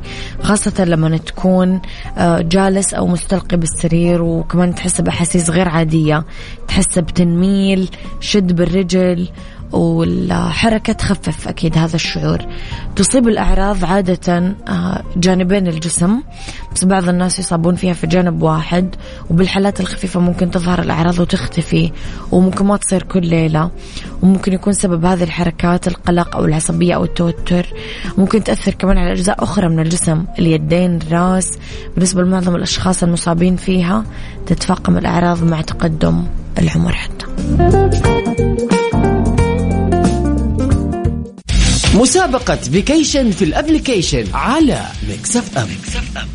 خاصة 0.44 0.86
لما 0.86 1.18
تكون 1.18 1.82
آه، 2.18 2.42
جالس 2.42 2.94
أو 2.94 3.08
مستلقي 3.08 3.58
بالسرير 3.58 4.22
وكمان 4.22 4.76
تحس 4.76 5.02
بأحاسيس 5.02 5.50
غير 5.50 5.70
عادية 5.70 6.26
تحس 6.68 7.00
بتنميل 7.00 7.90
شد 8.20 8.56
بالرجل 8.56 9.28
والحركة 9.76 10.94
تخفف 10.94 11.48
أكيد 11.48 11.78
هذا 11.78 11.96
الشعور. 11.96 12.46
تصيب 12.96 13.28
الأعراض 13.28 13.86
عادة 13.86 14.56
آه، 14.68 15.04
جانبين 15.18 15.68
الجسم 15.68 16.22
بس 16.76 16.86
بعض 16.86 17.10
الناس 17.10 17.40
يصابون 17.40 17.76
فيها 17.76 17.94
في 17.94 18.08
جانب 18.08 18.42
واحد 18.42 18.96
وبالحالات 19.30 19.80
الخفيفة 19.80 20.20
ممكن 20.20 20.52
تظهر 20.52 20.82
الأعراض 20.82 21.20
وتختفي 21.20 21.92
وممكن 22.32 22.66
ما 22.66 22.78
تصير 22.78 23.04
كل 23.04 23.26
ليلة 23.26 23.72
وممكن 24.22 24.54
يكون 24.54 24.74
سبب 24.74 25.06
هذه 25.06 25.24
الحركات 25.24 25.88
القلق 25.88 26.36
أو 26.36 26.46
العصبية 26.46 26.96
أو 26.96 27.04
التوتر. 27.04 27.68
ممكن 28.18 28.44
تأثر 28.44 28.74
كمان 28.74 28.98
على 28.98 29.12
أجزاء 29.12 29.44
أخرى 29.44 29.70
من 29.70 29.80
الجسم 29.80 30.26
اليدين 30.40 31.00
الراس. 31.08 31.52
بالنسبة 31.96 32.22
لمعظم 32.22 32.56
الأشخاص 32.56 33.04
المصابين 33.04 33.56
فيها 33.56 34.04
تتفاقم 34.46 34.98
الأعراض 34.98 35.44
مع 35.44 35.62
تقدم 35.62 36.24
العمر 36.60 36.92
حتى. 36.92 37.26
مسابقة 41.96 42.56
vacation 42.56 43.32
في 43.32 43.46
ال 43.46 43.52
application 43.52 44.26
على 44.34 44.86
ميكس 45.10 45.38
اف 45.38 45.58
ام, 45.58 45.68
ميكس 45.68 45.96
أف 45.96 46.18
أم. 46.18 46.28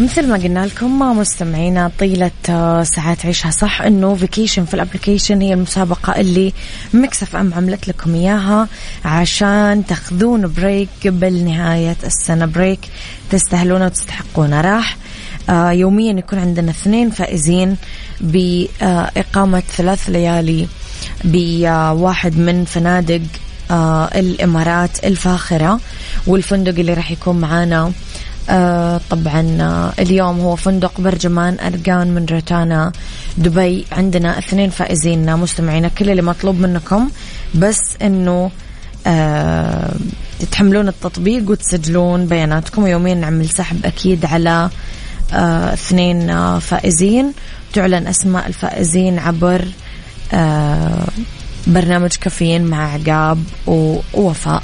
مثل 0.00 0.28
ما 0.28 0.34
قلنا 0.36 0.66
لكم 0.66 0.98
مستمعينا 1.18 1.90
طيلة 1.98 2.30
آه، 2.50 2.82
ساعات 2.82 3.26
عيشها 3.26 3.50
صح 3.50 3.82
إنه 3.82 4.14
vacation 4.14 4.64
في 4.64 4.74
ال 4.74 4.80
application 4.80 5.40
هي 5.40 5.54
المسابقة 5.54 6.20
اللي 6.20 6.52
ميكس 6.94 7.28
اف 7.28 7.36
ام 7.36 7.54
عملت 7.54 7.88
لكم 7.88 8.14
إياها 8.14 8.68
عشان 9.04 9.86
تاخذون 9.88 10.52
break 10.52 10.88
قبل 11.06 11.44
نهاية 11.44 11.96
السنة 12.04 12.46
break 12.46 12.78
تستاهلونه 13.30 13.84
وتستحقونه 13.84 14.60
راح 14.60 14.96
آه، 15.48 15.70
يوميا 15.70 16.12
يكون 16.12 16.38
عندنا 16.38 16.70
اثنين 16.70 17.10
فائزين 17.10 17.76
بإقامة 18.20 19.60
ثلاث 19.76 20.10
ليالي 20.10 20.68
بواحد 21.24 22.38
من 22.38 22.64
فنادق 22.64 23.22
آه، 23.70 24.04
الإمارات 24.04 25.04
الفاخرة 25.04 25.80
والفندق 26.26 26.78
اللي 26.78 26.94
راح 26.94 27.10
يكون 27.10 27.40
معانا 27.40 27.92
آه 28.50 29.00
طبعا 29.10 29.56
آه 29.60 29.92
اليوم 29.98 30.40
هو 30.40 30.56
فندق 30.56 31.00
برجمان 31.00 31.56
أرجان 31.60 32.14
من 32.14 32.26
روتانا 32.26 32.92
دبي. 33.38 33.84
عندنا 33.92 34.38
اثنين 34.38 34.70
فائزين 34.70 35.36
مستمعينا 35.36 35.88
كل 35.88 36.10
اللي 36.10 36.22
مطلوب 36.22 36.60
منكم 36.60 37.10
بس 37.54 37.80
إنه 38.02 38.50
آه 39.06 39.94
تحملون 40.50 40.88
التطبيق 40.88 41.50
وتسجلون 41.50 42.26
بياناتكم. 42.26 42.82
ويوميا 42.82 43.14
نعمل 43.14 43.48
سحب 43.48 43.86
أكيد 43.86 44.24
على 44.24 44.70
اثنين 45.72 46.58
فائزين. 46.58 47.32
تعلن 47.72 48.06
أسماء 48.06 48.46
الفائزين 48.46 49.18
عبر 49.18 49.64
برنامج 51.66 52.10
كافيين 52.10 52.64
مع 52.64 52.92
عقاب 52.92 53.44
ووفاء. 53.66 54.62